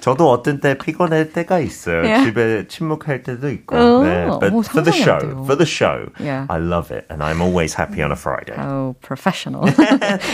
저도 0.00 0.30
어떤 0.30 0.60
때 0.60 0.76
피곤할 0.76 1.32
때가 1.32 1.58
있어요. 1.60 2.02
Yeah. 2.02 2.24
집에 2.24 2.66
침묵할 2.68 3.22
때도 3.22 3.48
있고. 3.50 3.76
어, 3.76 4.02
네. 4.02 4.26
But 4.40 4.52
오, 4.52 4.60
for 4.64 4.82
the 4.82 4.92
show, 4.92 5.18
for 5.44 5.56
the 5.56 5.66
show, 5.66 6.10
yeah. 6.20 6.46
I 6.48 6.58
love 6.58 6.90
it, 6.90 7.06
and 7.10 7.22
I'm 7.22 7.40
always 7.40 7.74
happy 7.74 8.02
on 8.02 8.10
a 8.12 8.16
Friday. 8.16 8.54
Oh, 8.58 8.96
professional. 9.02 9.64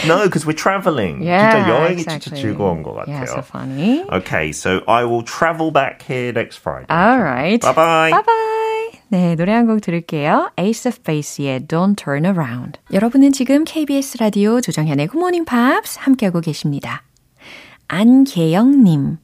no, 0.07 0.25
because 0.25 0.47
we're 0.47 0.57
traveling. 0.57 1.23
Yeah, 1.23 1.53
진짜 1.53 1.69
여행이 1.69 2.01
exactly. 2.01 2.21
진짜 2.21 2.37
즐거운 2.37 2.83
것 2.83 2.95
같아요. 2.95 3.15
Yeah, 3.17 3.25
so 3.27 3.43
funny. 3.43 4.05
Okay, 4.13 4.53
so 4.53 4.81
I 4.89 5.05
will 5.05 5.23
travel 5.37 5.71
back 5.71 6.03
here 6.03 6.33
next 6.33 6.59
Friday. 6.59 6.87
All 6.89 7.19
right. 7.21 7.61
Bye 7.61 7.75
bye. 7.75 8.11
Bye 8.11 8.23
bye. 8.23 9.01
네, 9.09 9.37
노래 9.37 9.53
한 9.53 9.67
곡 9.67 9.81
들을게요. 9.83 10.51
Ace 10.59 10.89
of 10.89 11.03
Base의 11.05 11.61
Don't 11.69 11.97
Turn 11.97 12.25
Around. 12.25 12.81
여러분은 12.93 13.33
지금 13.33 13.65
KBS 13.65 14.19
라디오 14.19 14.61
조정현의 14.61 15.09
Good 15.09 15.19
Morning 15.19 15.45
Pops 15.49 15.99
함께하고 16.01 16.41
계십니다. 16.41 17.03
안계영님. 17.89 19.19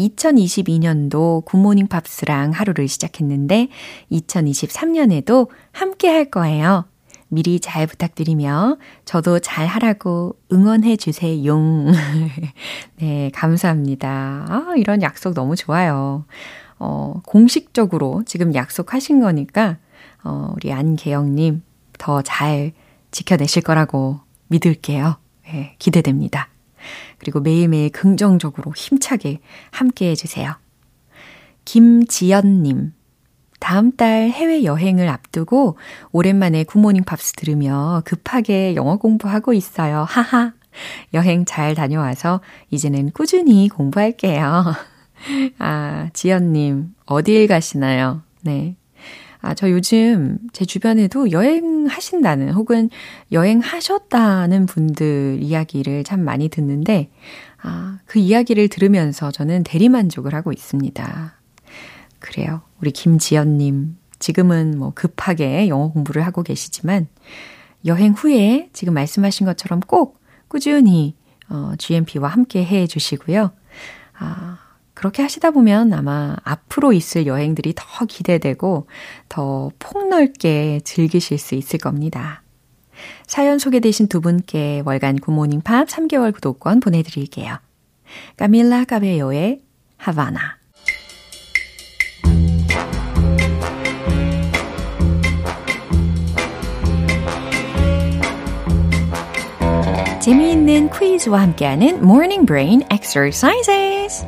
2022년도 0.00 1.44
굿모닝 1.44 1.88
팝스랑 1.88 2.52
하루를 2.52 2.86
시작했는데 2.88 3.68
2023년에도 4.12 5.48
함께 5.72 6.08
할 6.08 6.24
거예요. 6.26 6.86
미리 7.28 7.60
잘 7.60 7.86
부탁드리며 7.86 8.78
저도 9.04 9.38
잘 9.40 9.66
하라고 9.66 10.36
응원해 10.52 10.96
주세요. 10.96 11.56
네, 12.96 13.30
감사합니다. 13.34 14.46
아, 14.48 14.74
이런 14.76 15.02
약속 15.02 15.34
너무 15.34 15.56
좋아요. 15.56 16.24
어, 16.78 17.20
공식적으로 17.26 18.22
지금 18.26 18.54
약속하신 18.54 19.20
거니까 19.20 19.78
어, 20.24 20.52
우리 20.56 20.72
안계영 20.72 21.34
님 21.34 21.62
더 21.98 22.22
잘 22.22 22.72
지켜내실 23.10 23.62
거라고 23.62 24.20
믿을게요. 24.46 25.16
네, 25.44 25.74
기대됩니다. 25.78 26.48
그리고 27.18 27.40
매일매일 27.40 27.90
긍정적으로 27.90 28.72
힘차게 28.74 29.40
함께 29.70 30.10
해주세요. 30.10 30.54
김지연님, 31.64 32.92
다음 33.58 33.92
달 33.92 34.30
해외 34.30 34.64
여행을 34.64 35.08
앞두고 35.08 35.76
오랜만에 36.12 36.64
굿모닝 36.64 37.04
팝스 37.04 37.32
들으며 37.32 38.02
급하게 38.04 38.74
영어 38.74 38.96
공부하고 38.96 39.52
있어요. 39.52 40.04
하하. 40.08 40.52
여행 41.14 41.44
잘 41.44 41.74
다녀와서 41.74 42.40
이제는 42.70 43.10
꾸준히 43.10 43.68
공부할게요. 43.68 44.64
아, 45.58 46.08
지연님, 46.12 46.94
어딜 47.06 47.46
가시나요? 47.48 48.22
네. 48.42 48.76
아, 49.40 49.54
저 49.54 49.70
요즘 49.70 50.38
제 50.52 50.64
주변에도 50.64 51.30
여행하신다는 51.30 52.52
혹은 52.52 52.90
여행하셨다는 53.30 54.66
분들 54.66 55.38
이야기를 55.40 56.04
참 56.04 56.20
많이 56.20 56.48
듣는데, 56.48 57.10
아, 57.62 57.98
그 58.04 58.18
이야기를 58.18 58.68
들으면서 58.68 59.30
저는 59.30 59.64
대리만족을 59.64 60.34
하고 60.34 60.52
있습니다. 60.52 61.37
그래요. 62.18 62.62
우리 62.80 62.90
김지연님, 62.90 63.96
지금은 64.18 64.78
뭐 64.78 64.92
급하게 64.94 65.68
영어 65.68 65.90
공부를 65.90 66.24
하고 66.26 66.42
계시지만, 66.42 67.08
여행 67.86 68.12
후에 68.12 68.70
지금 68.72 68.94
말씀하신 68.94 69.46
것처럼 69.46 69.80
꼭 69.80 70.20
꾸준히 70.48 71.14
어, 71.48 71.72
GMP와 71.78 72.28
함께 72.28 72.64
해 72.64 72.86
주시고요. 72.86 73.52
아, 74.18 74.58
그렇게 74.94 75.22
하시다 75.22 75.52
보면 75.52 75.92
아마 75.92 76.36
앞으로 76.42 76.92
있을 76.92 77.26
여행들이 77.26 77.72
더 77.76 78.04
기대되고 78.04 78.88
더 79.28 79.70
폭넓게 79.78 80.80
즐기실 80.84 81.38
수 81.38 81.54
있을 81.54 81.78
겁니다. 81.78 82.42
사연 83.26 83.58
소개되신 83.58 84.08
두 84.08 84.20
분께 84.20 84.82
월간 84.84 85.20
굿모닝 85.20 85.60
팝 85.60 85.86
3개월 85.86 86.34
구독권 86.34 86.80
보내드릴게요. 86.80 87.58
까밀라 88.36 88.84
까베요의 88.84 89.62
하바나 89.98 90.57
재미있는 100.28 100.90
퀴즈와 100.90 101.40
함께하는 101.40 101.88
Morning 102.04 102.44
Brain 102.44 102.82
Exercises. 102.92 104.26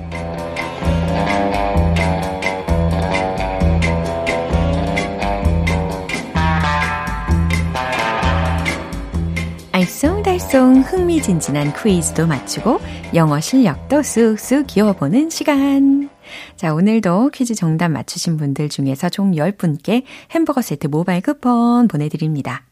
알쏭달쏭 9.73 10.91
흥미진진한 10.91 11.75
퀴즈도 11.75 12.27
맞추고 12.27 12.81
영어 13.15 13.39
실력도 13.39 14.03
쑥쑥 14.03 14.69
키워보는 14.69 15.29
시간. 15.29 16.09
자, 16.57 16.73
오늘도 16.73 17.29
퀴즈 17.29 17.55
정답 17.55 17.89
맞추신 17.89 18.39
분들 18.39 18.71
중에서 18.71 19.11
총 19.11 19.33
10분께 19.33 20.05
햄버거 20.31 20.63
세트 20.63 20.87
모바일 20.87 21.21
쿠폰 21.21 21.89
보내드립니다. 21.89 22.70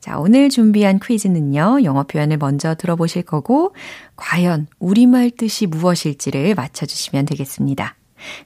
자, 0.00 0.18
오늘 0.18 0.48
준비한 0.48 0.98
퀴즈는요, 0.98 1.84
영어 1.84 2.04
표현을 2.04 2.38
먼저 2.38 2.74
들어보실 2.74 3.22
거고, 3.22 3.74
과연 4.16 4.66
우리말 4.78 5.30
뜻이 5.32 5.66
무엇일지를 5.66 6.54
맞춰주시면 6.54 7.26
되겠습니다. 7.26 7.96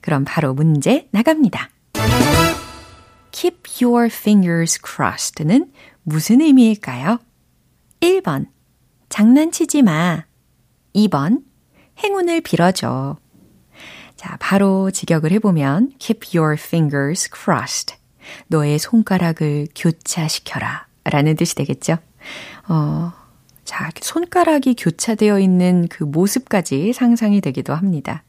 그럼 0.00 0.24
바로 0.26 0.54
문제 0.54 1.08
나갑니다. 1.12 1.70
Keep 3.30 3.84
your 3.84 4.06
fingers 4.06 4.80
crossed는 4.84 5.70
무슨 6.02 6.40
의미일까요? 6.40 7.18
1번, 8.00 8.46
장난치지 9.08 9.82
마. 9.82 10.24
2번, 10.94 11.42
행운을 12.02 12.40
빌어줘. 12.40 13.16
자, 14.16 14.36
바로 14.40 14.90
직역을 14.90 15.32
해보면, 15.32 15.92
keep 15.98 16.36
your 16.36 16.54
fingers 16.58 17.28
crossed. 17.32 17.96
너의 18.48 18.78
손가락을 18.78 19.68
교차시켜라. 19.74 20.83
라는 21.04 21.36
뜻이 21.36 21.54
되겠죠. 21.54 21.98
어, 22.68 23.12
자, 23.64 23.90
손가락이 24.00 24.74
교차되어 24.78 25.38
있는 25.38 25.88
그 25.88 26.04
모습까지 26.04 26.92
상상이 26.92 27.40
되기도 27.40 27.74
합니다. 27.74 28.24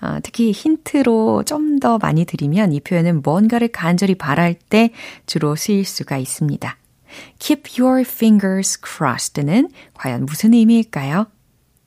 어, 0.00 0.18
특히 0.22 0.52
힌트로 0.52 1.44
좀 1.44 1.66
더 1.80 1.98
많이 1.98 2.24
드리면 2.24 2.72
이 2.72 2.80
표현은 2.80 3.22
뭔가를 3.22 3.68
간절히 3.68 4.14
바랄 4.14 4.54
때 4.54 4.90
주로 5.26 5.56
쓰일 5.56 5.84
수가 5.84 6.16
있습니다. 6.16 6.76
Keep 7.38 7.80
your 7.82 8.00
fingers 8.00 8.80
crossed는 8.80 9.70
과연 9.94 10.26
무슨 10.26 10.54
의미일까요? 10.54 11.26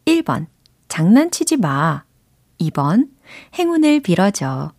1번, 0.05 0.45
장난치지 0.87 1.57
마. 1.57 2.03
2번, 2.59 3.09
행운을 3.57 4.01
빌어줘. 4.01 4.71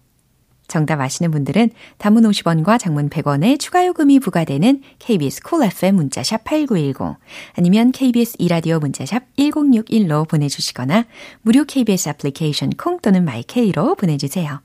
정답 0.71 1.01
아시는 1.01 1.33
분들은 1.33 1.71
단문 1.99 2.23
50원과 2.23 2.79
장문 2.79 3.11
100원의 3.11 3.59
추가 3.59 3.85
요금이 3.85 4.21
부과되는 4.21 4.83
KBS 5.01 5.43
Cool 5.43 5.71
FM 5.71 5.97
문자샵 5.97 6.45
8910 6.45 7.19
아니면 7.55 7.93
KBS 7.93 8.37
이라디오 8.39 8.79
문자샵 8.79 9.25
1061로 9.37 10.29
보내주시거나 10.29 11.05
무료 11.43 11.65
KBS 11.65 12.11
애플리케이션 12.11 12.71
콩 12.71 13.01
또는 13.01 13.25
마이케이로 13.25 13.97
보내주세요. 13.97 14.61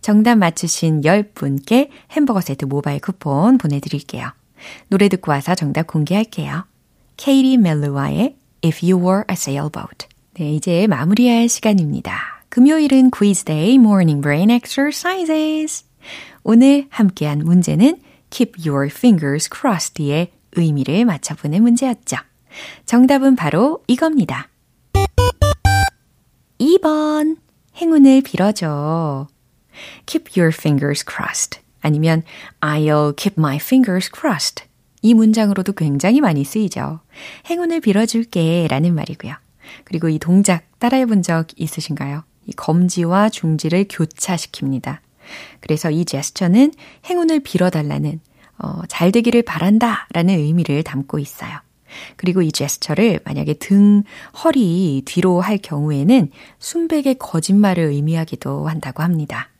정답 0.00 0.36
맞추신 0.36 1.00
10분께 1.00 1.88
햄버거 2.12 2.40
세트 2.40 2.66
모바일 2.66 3.00
쿠폰 3.00 3.58
보내드릴게요. 3.58 4.30
노래 4.88 5.08
듣고 5.08 5.32
와서 5.32 5.54
정답 5.56 5.88
공개할게요. 5.88 6.66
Katie 7.16 7.56
Melua의 7.56 8.36
If 8.64 8.86
You 8.86 9.04
Were 9.04 9.24
a 9.28 9.32
Sailboat. 9.32 10.06
네, 10.34 10.52
이제 10.54 10.86
마무리할 10.86 11.48
시간입니다. 11.48 12.31
금요일은 12.52 13.10
quiz 13.10 13.46
day 13.46 13.76
morning 13.76 14.20
brain 14.20 14.50
exercises. 14.50 15.86
오늘 16.42 16.84
함께한 16.90 17.38
문제는 17.38 17.98
keep 18.28 18.68
your 18.68 18.90
fingers 18.94 19.48
crossed의 19.48 20.30
의미를 20.56 21.06
맞춰보는 21.06 21.62
문제였죠. 21.62 22.18
정답은 22.84 23.36
바로 23.36 23.82
이겁니다. 23.86 24.50
2번. 26.60 27.38
행운을 27.76 28.20
빌어줘. 28.20 29.28
Keep 30.04 30.38
your 30.38 30.54
fingers 30.54 31.06
crossed. 31.10 31.58
아니면 31.80 32.22
I'll 32.60 33.16
keep 33.16 33.36
my 33.38 33.56
fingers 33.56 34.10
crossed. 34.14 34.66
이 35.00 35.14
문장으로도 35.14 35.72
굉장히 35.72 36.20
많이 36.20 36.44
쓰이죠. 36.44 37.00
행운을 37.48 37.80
빌어줄게 37.80 38.66
라는 38.68 38.94
말이고요. 38.94 39.36
그리고 39.84 40.10
이 40.10 40.18
동작 40.18 40.64
따라해 40.78 41.06
본 41.06 41.22
적 41.22 41.46
있으신가요? 41.56 42.24
이 42.46 42.52
검지와 42.52 43.28
중지를 43.28 43.84
교차시킵니다. 43.84 44.98
그래서 45.60 45.90
이 45.90 46.04
제스처는 46.04 46.72
행운을 47.06 47.40
빌어달라는, 47.40 48.20
어, 48.58 48.82
잘 48.88 49.12
되기를 49.12 49.42
바란다 49.42 50.06
라는 50.12 50.34
의미를 50.34 50.82
담고 50.82 51.18
있어요. 51.18 51.58
그리고 52.16 52.42
이 52.42 52.50
제스처를 52.50 53.20
만약에 53.24 53.54
등, 53.54 54.02
허리 54.42 55.02
뒤로 55.04 55.40
할 55.40 55.58
경우에는 55.58 56.30
순백의 56.58 57.16
거짓말을 57.18 57.84
의미하기도 57.84 58.68
한다고 58.68 59.02
합니다. 59.02 59.50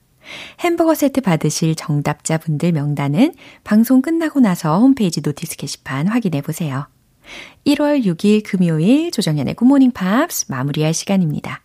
햄버거 0.60 0.94
세트 0.94 1.20
받으실 1.20 1.74
정답자분들 1.74 2.72
명단은 2.72 3.34
방송 3.64 4.02
끝나고 4.02 4.40
나서 4.40 4.78
홈페이지 4.78 5.20
notice 5.20 5.56
게시판 5.56 6.06
확인해 6.06 6.40
보세요. 6.40 6.86
1월 7.66 8.04
6일 8.04 8.42
금요일 8.44 9.10
조정현의 9.10 9.54
굿모닝 9.54 9.92
팝스 9.92 10.46
마무리할 10.48 10.94
시간입니다. 10.94 11.61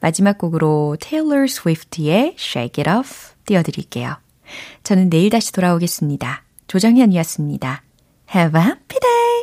마지막 0.00 0.38
곡으로 0.38 0.96
테일러 1.00 1.46
스위프트의 1.46 2.36
Shake 2.38 2.84
It 2.84 2.90
Off 2.90 3.34
띄워드릴게요. 3.46 4.16
저는 4.84 5.10
내일 5.10 5.30
다시 5.30 5.52
돌아오겠습니다. 5.52 6.44
조정현이었습니다. 6.66 7.82
Have 8.34 8.60
a 8.60 8.66
happy 8.66 9.00
day! 9.00 9.42